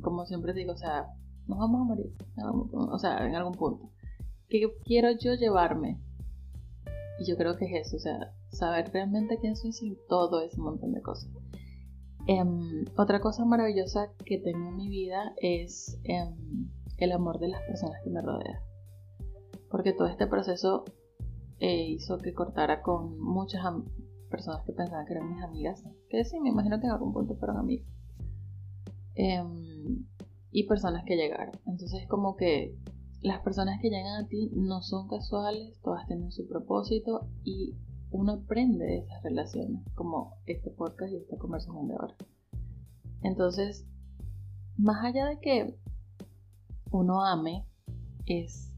Como 0.00 0.26
siempre 0.26 0.52
digo, 0.52 0.72
o 0.72 0.76
sea, 0.76 1.06
nos 1.46 1.58
vamos 1.58 1.82
a 1.82 1.84
morir, 1.84 2.12
o 2.72 2.98
sea, 2.98 3.26
en 3.26 3.34
algún 3.34 3.54
punto. 3.54 3.90
¿Qué 4.48 4.68
quiero 4.84 5.10
yo 5.12 5.34
llevarme? 5.34 6.00
Y 7.18 7.24
yo 7.28 7.36
creo 7.36 7.56
que 7.56 7.66
es 7.66 7.86
eso, 7.86 7.96
o 7.96 8.00
sea, 8.00 8.32
saber 8.50 8.90
realmente 8.92 9.38
quién 9.38 9.56
soy 9.56 9.72
sin 9.72 9.96
todo 10.08 10.40
ese 10.42 10.60
montón 10.60 10.92
de 10.92 11.02
cosas. 11.02 11.30
Em, 12.26 12.84
otra 12.96 13.20
cosa 13.20 13.44
maravillosa 13.44 14.12
que 14.24 14.38
tengo 14.38 14.68
en 14.68 14.76
mi 14.76 14.88
vida 14.88 15.32
es 15.40 15.98
em, 16.04 16.68
el 16.98 17.12
amor 17.12 17.38
de 17.38 17.48
las 17.48 17.62
personas 17.62 18.02
que 18.02 18.10
me 18.10 18.20
rodean. 18.20 18.58
Porque 19.70 19.92
todo 19.92 20.08
este 20.08 20.26
proceso 20.26 20.84
eh, 21.58 21.88
hizo 21.88 22.18
que 22.18 22.34
cortara 22.34 22.82
con 22.82 23.18
muchas 23.18 23.62
personas 24.30 24.62
que 24.64 24.72
pensaban 24.72 25.06
que 25.06 25.14
eran 25.14 25.30
mis 25.30 25.42
amigas. 25.42 25.84
Que 26.08 26.24
sí, 26.24 26.40
me 26.40 26.50
imagino 26.50 26.78
que 26.80 26.86
en 26.86 26.92
algún 26.92 27.12
punto 27.12 27.36
fueron 27.36 27.58
amigas. 27.58 27.86
Em, 29.14 30.04
y 30.50 30.66
personas 30.66 31.04
que 31.04 31.16
llegaron. 31.16 31.54
Entonces 31.66 32.02
es 32.02 32.08
como 32.08 32.36
que 32.36 32.76
las 33.22 33.40
personas 33.40 33.80
que 33.80 33.90
llegan 33.90 34.24
a 34.24 34.28
ti 34.28 34.50
no 34.54 34.82
son 34.82 35.08
casuales, 35.08 35.80
todas 35.82 36.06
tienen 36.06 36.30
su 36.32 36.46
propósito 36.46 37.26
y 37.44 37.74
uno 38.10 38.32
aprende 38.32 38.84
de 38.84 38.98
esas 38.98 39.22
relaciones, 39.22 39.82
como 39.94 40.36
este 40.46 40.70
podcast 40.70 41.12
y 41.12 41.16
esta 41.16 41.36
conversación 41.36 41.88
de 41.88 41.94
ahora. 41.94 42.14
Entonces, 43.22 43.86
más 44.76 45.04
allá 45.04 45.26
de 45.26 45.40
que 45.40 45.76
uno 46.90 47.24
ame, 47.24 47.66
es 48.26 48.72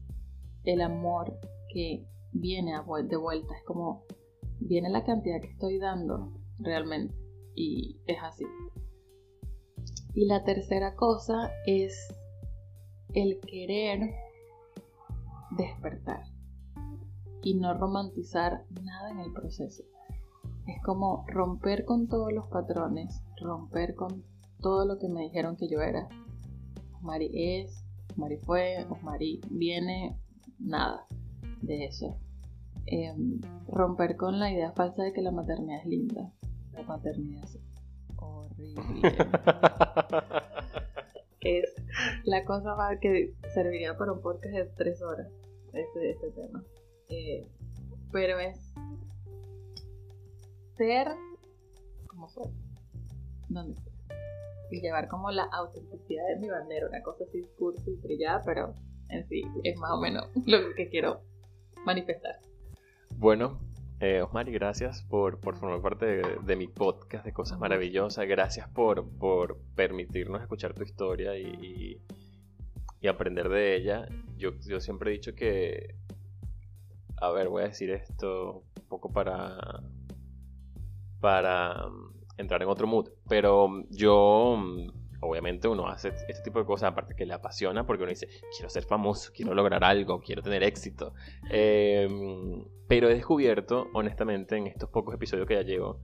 el 0.63 0.81
amor 0.81 1.39
que 1.71 2.05
viene 2.31 2.73
de 2.73 3.17
vuelta, 3.17 3.55
es 3.55 3.63
como 3.65 4.03
viene 4.59 4.89
la 4.89 5.03
cantidad 5.03 5.39
que 5.41 5.51
estoy 5.51 5.79
dando 5.79 6.33
realmente 6.59 7.15
y 7.55 7.99
es 8.05 8.17
así. 8.21 8.45
Y 10.13 10.25
la 10.25 10.43
tercera 10.43 10.95
cosa 10.95 11.51
es 11.65 12.13
el 13.13 13.39
querer 13.39 14.13
despertar 15.51 16.23
y 17.41 17.55
no 17.55 17.73
romantizar 17.73 18.65
nada 18.83 19.11
en 19.11 19.19
el 19.19 19.33
proceso. 19.33 19.83
Es 20.67 20.81
como 20.83 21.25
romper 21.27 21.85
con 21.85 22.07
todos 22.07 22.31
los 22.31 22.47
patrones, 22.47 23.21
romper 23.41 23.95
con 23.95 24.23
todo 24.61 24.85
lo 24.85 24.99
que 24.99 25.07
me 25.07 25.21
dijeron 25.21 25.55
que 25.55 25.69
yo 25.69 25.81
era. 25.81 26.07
Mari 27.01 27.31
es, 27.33 27.83
Mari 28.17 28.37
fue, 28.37 28.85
Mari 29.01 29.41
viene, 29.49 30.19
nada 30.59 31.07
de 31.61 31.85
eso. 31.85 32.17
Em, 32.85 33.39
romper 33.67 34.17
con 34.17 34.39
la 34.39 34.51
idea 34.51 34.71
falsa 34.71 35.03
de 35.03 35.13
que 35.13 35.21
la 35.21 35.31
maternidad 35.31 35.79
es 35.81 35.85
linda. 35.85 36.31
La 36.73 36.83
maternidad 36.83 37.43
es 37.43 37.59
horrible. 38.15 38.81
es 41.41 41.73
la 42.23 42.45
cosa 42.45 42.75
más 42.75 42.99
que 42.99 43.33
serviría 43.53 43.97
para 43.97 44.13
un 44.13 44.21
podcast 44.21 44.53
de 44.53 44.65
tres 44.77 45.01
horas 45.01 45.27
este, 45.73 46.11
este 46.11 46.31
tema. 46.31 46.63
Eh, 47.09 47.47
pero 48.11 48.39
es 48.39 48.73
ser 50.77 51.09
como 52.07 52.29
soy, 52.29 52.51
donde 53.49 53.73
estoy. 53.73 53.93
Y 54.71 54.81
llevar 54.81 55.07
como 55.07 55.31
la 55.31 55.43
autenticidad 55.43 56.27
de 56.27 56.39
mi 56.39 56.49
bandera, 56.49 56.87
una 56.87 57.01
cosa 57.01 57.23
así 57.23 57.41
cursi 57.57 57.91
y 57.91 57.95
brillada, 57.95 58.43
pero 58.45 58.73
en 59.09 59.27
sí 59.27 59.43
es 59.63 59.77
más 59.79 59.91
o 59.91 59.99
menos 59.99 60.27
lo 60.45 60.75
que 60.75 60.89
quiero 60.89 61.21
manifestar. 61.85 62.39
Bueno, 63.17 63.59
eh, 64.01 64.21
Osmari, 64.21 64.53
gracias 64.53 65.03
por, 65.03 65.39
formar 65.41 65.81
parte 65.81 66.21
de, 66.41 66.55
mi 66.55 66.67
podcast 66.67 67.25
de 67.25 67.33
Cosas 67.33 67.59
Maravillosas. 67.59 68.25
Gracias 68.27 68.69
por, 68.69 69.09
por 69.17 69.59
permitirnos 69.75 70.41
escuchar 70.41 70.73
tu 70.73 70.83
historia 70.83 71.37
y, 71.37 72.01
y, 73.01 73.07
aprender 73.07 73.49
de 73.49 73.75
ella. 73.75 74.07
Yo, 74.37 74.51
yo 74.65 74.79
siempre 74.79 75.09
he 75.09 75.13
dicho 75.13 75.35
que, 75.35 75.95
a 77.17 77.29
ver, 77.31 77.49
voy 77.49 77.63
a 77.63 77.67
decir 77.67 77.89
esto 77.89 78.63
un 78.79 78.87
poco 78.87 79.11
para, 79.11 79.83
para 81.19 81.87
um, 81.87 82.13
entrar 82.37 82.61
en 82.61 82.69
otro 82.69 82.87
mood, 82.87 83.09
pero 83.27 83.83
yo 83.89 84.53
um, 84.53 84.87
obviamente 85.21 85.67
uno 85.67 85.87
hace 85.87 86.09
este 86.27 86.43
tipo 86.43 86.59
de 86.59 86.65
cosas, 86.65 86.91
aparte 86.91 87.15
que 87.15 87.25
le 87.25 87.33
apasiona, 87.33 87.85
porque 87.85 88.03
uno 88.03 88.09
dice, 88.09 88.27
quiero 88.55 88.69
ser 88.69 88.83
famoso, 88.83 89.31
quiero 89.33 89.53
lograr 89.53 89.83
algo, 89.83 90.21
quiero 90.21 90.41
tener 90.41 90.63
éxito. 90.63 91.13
Em, 91.49 92.63
pero 92.87 93.09
he 93.09 93.13
descubierto, 93.13 93.87
honestamente, 93.93 94.57
en 94.57 94.67
estos 94.67 94.89
pocos 94.89 95.13
episodios 95.13 95.47
que 95.47 95.55
ya 95.55 95.61
llevo, 95.61 95.99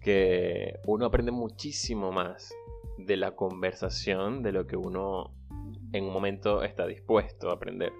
que 0.00 0.78
uno 0.86 1.06
aprende 1.06 1.32
muchísimo 1.32 2.12
más 2.12 2.54
de 2.98 3.16
la 3.16 3.34
conversación 3.34 4.42
de 4.42 4.52
lo 4.52 4.66
que 4.66 4.76
uno 4.76 5.32
en 5.92 6.04
un 6.04 6.12
momento 6.12 6.62
está 6.62 6.86
dispuesto 6.86 7.50
a 7.50 7.54
aprender. 7.54 7.92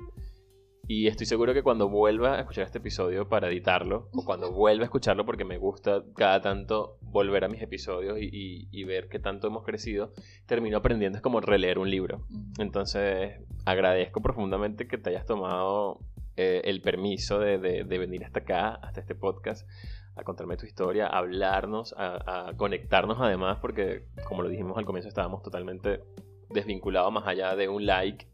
Y 0.92 1.07
estoy 1.07 1.24
seguro 1.24 1.55
que 1.55 1.62
cuando 1.62 1.88
vuelva 1.88 2.35
a 2.35 2.40
escuchar 2.40 2.64
este 2.64 2.79
episodio 2.79 3.29
para 3.29 3.46
editarlo, 3.46 4.09
o 4.12 4.24
cuando 4.24 4.50
vuelva 4.50 4.83
a 4.83 4.87
escucharlo 4.87 5.24
porque 5.24 5.44
me 5.44 5.57
gusta 5.57 6.03
cada 6.16 6.40
tanto 6.40 6.98
volver 7.00 7.44
a 7.44 7.48
mis 7.48 7.62
episodios 7.62 8.18
y, 8.20 8.85
ver 8.85 9.09
qué 9.09 9.20
tanto 9.20 9.46
hemos 9.46 9.62
crecido, 9.62 10.12
termino 10.46 10.79
aprendiendo, 10.79 11.16
es 11.16 11.22
como 11.22 11.40
releer 11.40 11.79
un 11.79 11.88
libro. 11.88 12.26
Entonces, 12.59 13.38
agradezco 13.64 14.20
profundamente 14.20 14.88
que 14.88 14.98
te 14.98 15.11
hayas 15.11 15.26
tomado 15.26 16.00
eh, 16.37 16.62
el 16.64 16.83
permiso 16.83 17.38
de, 17.38 17.85
venir 17.85 18.24
hasta 18.24 18.40
acá, 18.40 18.74
hasta 18.74 18.98
este 18.98 19.14
podcast, 19.14 19.68
a 20.16 20.24
contarme 20.24 20.57
tu 20.57 20.66
historia, 20.66 21.07
a 21.07 21.18
hablarnos, 21.18 21.94
a, 21.96 22.53
conectarnos 22.57 23.18
además, 23.20 23.59
porque 23.61 24.07
como 24.24 24.42
lo 24.42 24.48
dijimos 24.48 24.76
al 24.76 24.87
comienzo, 24.87 25.09
estábamos 25.09 25.44
totalmente 25.44 26.03
desvinculados 26.48 27.12
más 27.12 27.29
allá 27.29 27.55
de 27.55 27.68
un 27.68 27.87
like 27.87 28.26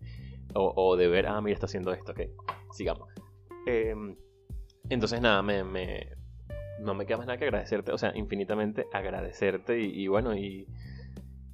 o, 0.59 0.97
de 0.97 1.09
ver, 1.09 1.27
ah, 1.27 1.40
mira, 1.40 1.55
está 1.55 1.66
haciendo 1.66 1.92
esto, 1.92 2.12
ok, 2.12 2.21
sigamos. 2.73 3.09
Em, 3.66 4.16
entonces, 4.88 5.21
nada, 5.21 5.42
me, 5.42 5.62
no 6.81 6.95
me 6.95 7.07
queda 7.07 7.19
más 7.19 7.27
nada 7.27 7.38
que 7.38 7.45
agradecerte, 7.45 7.92
o 7.92 7.99
sea, 7.99 8.12
infinitamente 8.16 8.87
agradecerte 8.92 9.81
y, 9.81 10.07
bueno, 10.09 10.37
y, 10.37 10.66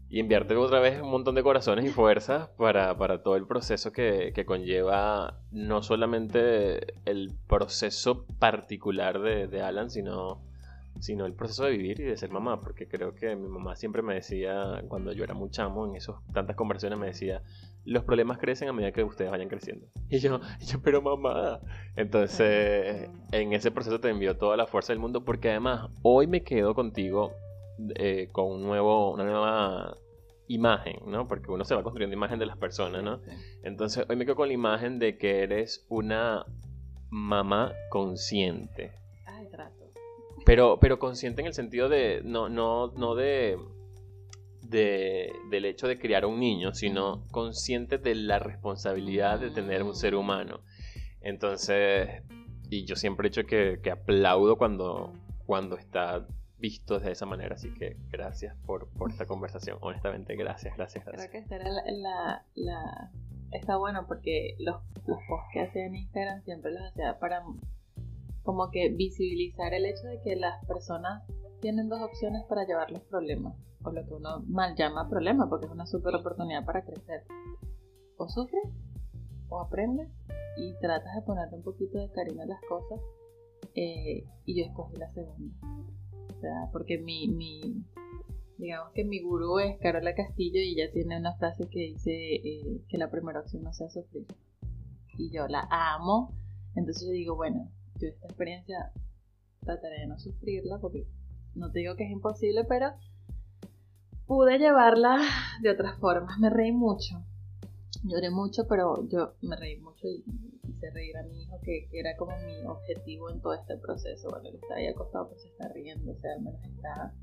y, 0.09 0.21
enviarte 0.21 0.55
otra 0.57 0.81
vez 0.81 1.01
un 1.01 1.11
montón 1.11 1.35
de 1.35 1.43
corazones 1.43 1.85
y 1.87 1.88
fuerzas 1.88 2.49
para, 2.57 2.97
para 2.97 3.23
todo 3.23 3.37
el 3.37 3.47
proceso 3.47 3.93
que, 3.93 4.33
que, 4.35 4.45
conlleva 4.45 5.41
no 5.51 5.83
solamente 5.83 6.95
el 7.05 7.33
proceso 7.49 8.27
particular 8.38 9.21
de, 9.21 9.47
de 9.49 9.62
Alan, 9.62 9.91
sino 9.91 10.43
sino 11.01 11.27
el 11.27 11.35
proceso 11.35 11.65
de 11.65 11.73
vivir 11.73 12.01
y 12.01 12.05
de 12.05 12.17
ser 12.17 12.31
mamá, 12.31 12.61
porque 12.61 12.87
creo 12.87 13.15
que 13.15 13.35
mi 13.35 13.49
mamá 13.49 13.77
siempre 13.77 14.03
me 14.03 14.15
decía, 14.15 14.83
cuando 14.88 15.12
yo 15.12 15.25
era 15.25 15.35
muy 15.35 15.51
chamo, 15.51 15.87
en 15.87 15.97
esas 15.97 16.17
tantas 16.33 16.57
conversaciones 16.57 16.99
me 16.99 17.07
decía, 17.07 17.43
los 17.85 18.05
problemas 18.05 18.38
crecen 18.38 18.68
a 18.68 18.73
medida 18.73 18.92
que 18.92 19.05
ustedes 19.05 19.31
vayan 19.31 19.49
creciendo. 19.49 19.87
Y 20.09 20.18
yo, 20.18 20.40
yo 20.61 20.81
pero 20.83 21.03
mamá. 21.03 21.61
Entonces, 21.97 23.09
en 23.33 23.53
ese 23.53 23.71
proceso 23.71 24.01
te 24.01 24.09
envió 24.09 24.37
toda 24.37 24.57
la 24.57 24.66
fuerza 24.66 24.92
del 24.92 25.01
mundo, 25.01 25.25
porque 25.25 25.51
además, 25.51 25.90
hoy 26.03 26.27
me 26.27 26.42
quedo 26.42 26.75
contigo 26.75 27.33
eh, 27.97 28.29
con 28.33 28.47
un 28.47 28.62
nuevo, 28.62 29.12
una 29.12 29.25
nueva 29.25 29.97
imagen, 30.49 31.01
¿no? 31.07 31.27
Porque 31.27 31.51
uno 31.51 31.64
se 31.64 31.75
va 31.75 31.83
construyendo 31.83 32.14
imagen 32.14 32.38
de 32.38 32.47
las 32.47 32.57
personas, 32.57 33.03
¿no? 33.03 33.21
Entonces, 33.62 34.05
hoy 34.09 34.16
me 34.16 34.25
quedo 34.25 34.37
con 34.37 34.49
la 34.49 34.55
imagen 34.55 34.99
de 34.99 35.16
que 35.16 35.43
eres 35.43 35.87
una 35.89 36.45
mamá 37.11 37.72
consciente 37.91 39.03
pero, 40.45 40.78
pero 40.80 40.99
consciente 40.99 41.41
en 41.41 41.47
el 41.47 41.55
sentido 41.55 41.89
de, 41.89 42.22
no, 42.24 42.49
no, 42.49 42.89
no 42.93 43.14
de, 43.14 43.59
de, 44.73 45.33
del 45.51 45.66
hecho 45.66 45.87
de 45.87 45.99
criar 45.99 46.25
a 46.25 46.27
un 46.27 46.41
niño, 46.41 46.75
sino 46.75 47.29
consciente 47.31 47.99
de 47.99 48.16
la 48.16 48.41
responsabilidad 48.41 49.39
de 49.39 49.51
tener 49.51 49.85
un 49.85 49.95
ser 49.95 50.16
humano. 50.16 50.61
Entonces, 51.20 52.23
y 52.68 52.85
yo 52.85 52.97
siempre 52.97 53.29
he 53.29 53.31
dicho 53.31 53.47
que, 53.47 53.79
que 53.83 53.91
aplaudo 53.91 54.57
cuando, 54.57 55.12
cuando 55.47 55.77
está 55.77 56.27
visto 56.59 56.99
de 56.99 57.12
esa 57.12 57.27
manera, 57.27 57.55
así 57.55 57.73
que 57.75 57.97
gracias 58.11 58.57
por, 58.66 58.89
por 58.95 59.11
esta 59.11 59.27
conversación, 59.27 59.79
honestamente, 59.81 60.35
gracias, 60.37 60.77
gracias, 60.77 61.05
gracias. 61.05 61.31
Creo 61.31 61.45
que 61.49 61.55
la, 61.59 62.45
la, 62.55 63.11
está 63.51 63.77
bueno 63.77 64.07
porque 64.07 64.57
los, 64.59 64.77
los 65.07 65.18
posts 65.29 65.49
que 65.53 65.61
hacía 65.61 65.87
en 65.87 65.97
Instagram 65.97 66.43
siempre 66.43 66.73
los 66.73 66.83
hacía 66.91 67.18
para 67.18 67.43
como 68.43 68.70
que 68.70 68.89
visibilizar 68.89 69.73
el 69.75 69.87
hecho 69.87 70.07
de 70.07 70.20
que 70.23 70.37
las 70.37 70.64
personas 70.66 71.23
tienen 71.63 71.89
dos 71.89 72.03
opciones 72.03 72.43
para 72.49 72.67
llevar 72.67 72.91
los 72.91 73.03
problemas, 73.05 73.55
o 73.85 73.93
lo 73.93 74.05
que 74.05 74.13
uno 74.13 74.43
mal 74.49 74.75
llama 74.77 75.09
problema, 75.09 75.49
porque 75.49 75.67
es 75.67 75.73
una 75.73 75.87
super 75.87 76.15
oportunidad 76.17 76.67
para 76.67 76.85
crecer. 76.85 77.25
O 78.19 78.29
sufres, 78.29 78.65
o 79.49 79.61
aprendes, 79.61 80.11
y 80.57 80.75
tratas 80.81 81.15
de 81.15 81.23
ponerle 81.23 81.57
un 81.57 81.63
poquito 81.63 81.99
de 81.99 82.11
cariño 82.11 82.43
a 82.43 82.47
las 82.47 82.61
cosas. 82.69 83.01
Eh, 83.75 84.27
y 84.45 84.59
yo 84.59 84.67
escogí 84.67 84.97
la 84.97 85.11
segunda. 85.13 85.55
O 86.37 86.41
sea, 86.41 86.69
porque 86.73 86.99
mi, 86.99 87.29
mi, 87.29 87.85
digamos 88.59 88.93
que 88.93 89.05
mi 89.05 89.23
gurú 89.23 89.61
es 89.61 89.79
Carola 89.79 90.15
Castillo 90.15 90.61
y 90.61 90.75
ella 90.75 90.93
tiene 90.93 91.17
una 91.17 91.37
frase 91.37 91.69
que 91.71 91.81
dice 91.81 92.11
eh, 92.11 92.83
que 92.89 92.99
la 92.99 93.11
primera 93.11 93.41
opción 93.41 93.63
no 93.63 93.73
sea 93.73 93.89
sufrir. 93.89 94.27
Y 95.17 95.31
yo 95.31 95.47
la 95.47 95.67
amo. 95.71 96.35
Entonces 96.75 97.07
yo 97.07 97.13
digo, 97.13 97.37
bueno, 97.37 97.71
yo 98.01 98.09
esta 98.09 98.27
experiencia 98.27 98.93
trataré 99.61 100.01
de 100.01 100.07
no 100.09 100.19
sufrirla 100.19 100.79
porque 100.81 101.07
no 101.55 101.70
te 101.70 101.80
digo 101.80 101.96
que 101.96 102.05
es 102.05 102.11
imposible, 102.11 102.64
pero 102.64 102.92
pude 104.26 104.59
llevarla 104.59 105.18
de 105.61 105.70
otras 105.70 105.98
formas. 105.98 106.38
Me 106.38 106.50
reí 106.50 106.72
mucho. 106.72 107.22
Lloré 108.05 108.30
mucho, 108.30 108.66
pero 108.66 109.07
yo 109.09 109.34
me 109.42 109.57
reí 109.57 109.78
mucho 109.78 110.09
y 110.09 110.24
hice 110.68 110.90
reír 110.90 111.16
a 111.16 111.22
mi 111.22 111.42
hijo, 111.42 111.61
que, 111.62 111.88
era 111.92 112.16
como 112.16 112.32
mi 112.38 112.64
objetivo 112.66 113.30
en 113.30 113.40
todo 113.40 113.55
este 113.55 113.76
proceso. 113.76 114.28
Bueno, 114.30 114.48
él 114.48 114.59
está 114.61 114.74
ahí 114.74 114.86
acostado, 114.86 115.28
pero 115.28 115.40
se 115.40 115.48
está 115.48 115.68
riendo, 115.68 116.12
o 116.12 116.16
sea, 116.16 116.32
al 116.32 116.42
menos 116.42 116.64
está 116.64 117.14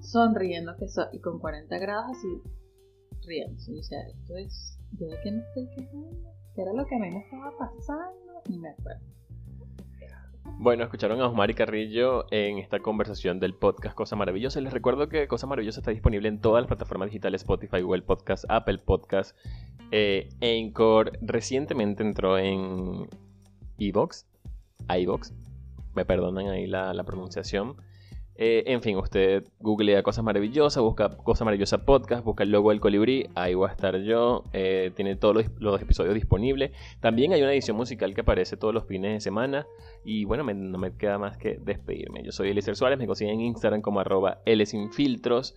sonriendo, 0.00 0.74
que 0.76 0.86
y 1.12 1.20
con 1.20 1.38
40 1.38 1.78
grados 1.78 2.16
así, 2.16 2.42
riendo. 3.26 3.62
Y 3.68 3.78
o 3.78 3.82
sea, 3.82 4.00
esto 4.08 4.36
es, 4.36 4.78
¿yo 4.98 5.06
de 5.06 5.20
qué 5.22 5.30
me 5.30 5.42
estoy 5.42 5.68
quejando? 5.68 6.32
¿Qué 6.54 6.62
era 6.62 6.72
lo 6.72 6.84
que 6.86 6.96
a 6.96 6.98
mí 6.98 7.10
me 7.10 7.20
estaba 7.20 7.56
pasando? 7.56 8.42
Ni 8.48 8.58
me 8.58 8.70
acuerdo. 8.70 9.17
Bueno, 10.60 10.82
escucharon 10.82 11.20
a 11.20 11.28
Osmar 11.28 11.50
y 11.50 11.54
Carrillo 11.54 12.26
en 12.32 12.58
esta 12.58 12.80
conversación 12.80 13.38
del 13.38 13.54
podcast 13.54 13.94
Cosa 13.94 14.16
Maravillosa. 14.16 14.60
Les 14.60 14.72
recuerdo 14.72 15.08
que 15.08 15.28
Cosa 15.28 15.46
Maravillosa 15.46 15.78
está 15.78 15.92
disponible 15.92 16.28
en 16.28 16.40
todas 16.40 16.60
las 16.62 16.66
plataformas 16.66 17.10
digitales 17.10 17.42
Spotify, 17.42 17.80
Google 17.80 18.02
Podcast, 18.02 18.44
Apple 18.48 18.78
Podcast, 18.78 19.36
eh, 19.92 20.28
Anchor. 20.42 21.12
Recientemente 21.22 22.02
entró 22.02 22.38
en 22.38 23.08
Evox, 23.78 24.26
iVox. 24.88 25.32
Me 25.94 26.04
perdonan 26.04 26.48
ahí 26.48 26.66
la 26.66 27.04
pronunciación. 27.04 27.76
Eh, 28.40 28.62
en 28.66 28.82
fin, 28.82 28.96
usted 28.96 29.42
googlea 29.58 30.04
Cosas 30.04 30.24
Maravillosas, 30.24 30.80
busca 30.80 31.08
Cosas 31.16 31.44
Maravillosas 31.44 31.80
Podcast, 31.80 32.24
busca 32.24 32.44
el 32.44 32.52
logo 32.52 32.70
del 32.70 32.78
colibrí, 32.78 33.28
ahí 33.34 33.54
voy 33.54 33.68
a 33.68 33.72
estar 33.72 34.00
yo. 34.00 34.44
Eh, 34.52 34.92
tiene 34.94 35.16
todos 35.16 35.44
los, 35.58 35.82
episodios 35.82 36.14
disponibles. 36.14 36.70
También 37.00 37.32
hay 37.32 37.42
una 37.42 37.52
edición 37.52 37.76
musical 37.76 38.14
que 38.14 38.20
aparece 38.20 38.56
todos 38.56 38.72
los 38.72 38.86
fines 38.86 39.12
de 39.14 39.20
semana. 39.20 39.66
Y 40.04 40.24
bueno, 40.24 40.44
no 40.44 40.78
me 40.78 40.96
queda 40.96 41.18
más 41.18 41.36
que 41.36 41.58
despedirme. 41.60 42.22
Yo 42.22 42.30
soy 42.30 42.50
Eliezer 42.50 42.76
Suárez, 42.76 42.96
me 42.98 43.08
consiguen 43.08 43.40
en 43.40 43.46
Instagram 43.46 43.82
como 43.82 43.98
arroba 43.98 44.38
Filtros. 44.92 45.56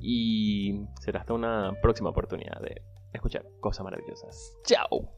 Y 0.00 0.80
será 1.00 1.20
hasta 1.20 1.34
una 1.34 1.72
próxima 1.82 2.10
oportunidad 2.10 2.60
de 2.60 2.82
escuchar 3.12 3.44
Cosas 3.58 3.82
Maravillosas. 3.82 4.56
¡Chao! 4.64 5.10